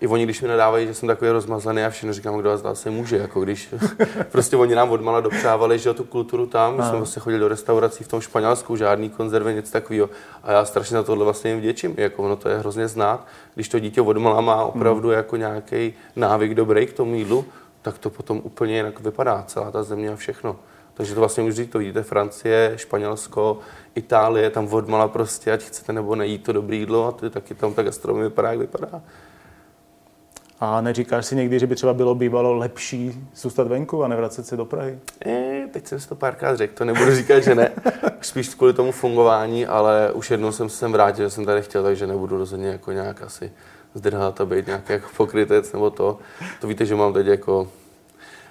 i 0.00 0.06
oni, 0.06 0.24
když 0.24 0.42
mi 0.42 0.48
nadávají, 0.48 0.86
že 0.86 0.94
jsem 0.94 1.06
takový 1.06 1.30
rozmazaný 1.30 1.84
a 1.84 1.90
všechno 1.90 2.12
říkám, 2.12 2.38
kdo 2.38 2.50
vás 2.50 2.64
asi 2.64 2.90
může, 2.90 3.16
jako 3.16 3.40
když 3.40 3.74
prostě 4.30 4.56
oni 4.56 4.74
nám 4.74 4.90
odmala 4.90 5.20
dopřávali, 5.20 5.78
že 5.78 5.94
tu 5.94 6.04
kulturu 6.04 6.46
tam, 6.46 6.76
my 6.76 6.82
jsme 6.82 6.96
vlastně 6.96 7.20
chodili 7.20 7.40
do 7.40 7.48
restaurací 7.48 8.04
v 8.04 8.08
tom 8.08 8.20
Španělsku, 8.20 8.76
žádný 8.76 9.10
konzervy, 9.10 9.54
nic 9.54 9.70
takového. 9.70 10.10
A 10.42 10.52
já 10.52 10.64
strašně 10.64 10.96
za 10.96 11.02
tohle 11.02 11.24
vlastně 11.24 11.50
jim 11.50 11.60
vděčím, 11.60 11.94
jako 11.96 12.22
ono 12.22 12.36
to 12.36 12.48
je 12.48 12.58
hrozně 12.58 12.88
znát, 12.88 13.26
když 13.54 13.68
to 13.68 13.78
dítě 13.78 14.00
odmala 14.00 14.40
má 14.40 14.64
opravdu 14.64 15.08
hmm. 15.08 15.16
jako 15.16 15.36
nějaký 15.36 15.94
návyk 16.16 16.54
dobrý 16.54 16.86
k 16.86 16.92
tomu 16.92 17.14
jídlu, 17.14 17.44
tak 17.82 17.98
to 17.98 18.10
potom 18.10 18.40
úplně 18.44 18.76
jinak 18.76 19.00
vypadá, 19.00 19.44
celá 19.46 19.70
ta 19.70 19.82
země 19.82 20.10
a 20.10 20.16
všechno. 20.16 20.56
Takže 20.98 21.14
to 21.14 21.20
vlastně 21.20 21.42
už 21.42 21.54
říct, 21.54 21.70
to 21.70 21.78
vidíte, 21.78 22.02
Francie, 22.02 22.72
Španělsko, 22.76 23.58
Itálie, 23.94 24.50
tam 24.50 24.68
odmala 24.72 25.08
prostě, 25.08 25.52
ať 25.52 25.62
chcete 25.62 25.92
nebo 25.92 26.16
nejít 26.16 26.42
to 26.42 26.52
dobré 26.52 26.76
jídlo 26.76 27.06
a 27.06 27.12
ty 27.12 27.30
taky 27.30 27.54
tam 27.54 27.74
ta 27.74 27.82
gastronomie 27.82 28.28
vypadá, 28.28 28.50
jak 28.50 28.58
vypadá. 28.58 29.02
A 30.60 30.80
neříkáš 30.80 31.26
si 31.26 31.36
někdy, 31.36 31.58
že 31.58 31.66
by 31.66 31.74
třeba 31.74 31.94
bylo 31.94 32.14
bývalo 32.14 32.54
lepší 32.54 33.28
zůstat 33.34 33.66
venku 33.66 34.04
a 34.04 34.08
nevracet 34.08 34.46
se 34.46 34.56
do 34.56 34.64
Prahy? 34.64 34.98
E, 35.26 35.66
teď 35.72 35.86
jsem 35.86 36.00
si 36.00 36.08
to 36.08 36.14
párkrát 36.14 36.56
řekl, 36.56 36.74
to 36.74 36.84
nebudu 36.84 37.14
říkat, 37.14 37.40
že 37.40 37.54
ne. 37.54 37.72
Spíš 38.20 38.54
kvůli 38.54 38.72
tomu 38.72 38.92
fungování, 38.92 39.66
ale 39.66 40.12
už 40.12 40.30
jednou 40.30 40.52
jsem 40.52 40.68
se 40.68 40.76
sem 40.76 40.92
vrátil, 40.92 41.24
že 41.24 41.30
jsem 41.30 41.44
tady 41.44 41.62
chtěl, 41.62 41.82
takže 41.82 42.06
nebudu 42.06 42.38
rozhodně 42.38 42.68
jako 42.68 42.92
nějak 42.92 43.22
asi 43.22 43.52
zdrhat 43.94 44.40
a 44.40 44.46
být 44.46 44.66
nějaký 44.66 44.92
jako 44.92 45.08
pokrytec 45.16 45.72
nebo 45.72 45.90
to. 45.90 46.18
To 46.60 46.66
víte, 46.66 46.86
že 46.86 46.94
mám 46.94 47.12
teď 47.12 47.26
jako 47.26 47.68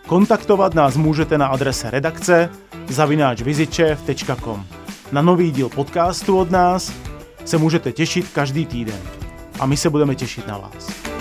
Kontaktovat 0.06 0.74
nás 0.74 0.96
můžete 0.96 1.38
na 1.38 1.46
adrese 1.46 1.90
redakce 1.90 2.50
zavináčvizičev.com. 2.88 4.64
Na 5.12 5.22
nový 5.22 5.50
díl 5.50 5.68
podcastu 5.68 6.38
od 6.38 6.50
nás 6.50 6.92
se 7.44 7.58
můžete 7.58 7.92
těšit 7.92 8.28
každý 8.32 8.66
týden. 8.66 9.00
A 9.60 9.66
my 9.66 9.76
se 9.76 9.90
budeme 9.90 10.14
těšit 10.14 10.46
na 10.46 10.58
vás. 10.58 11.15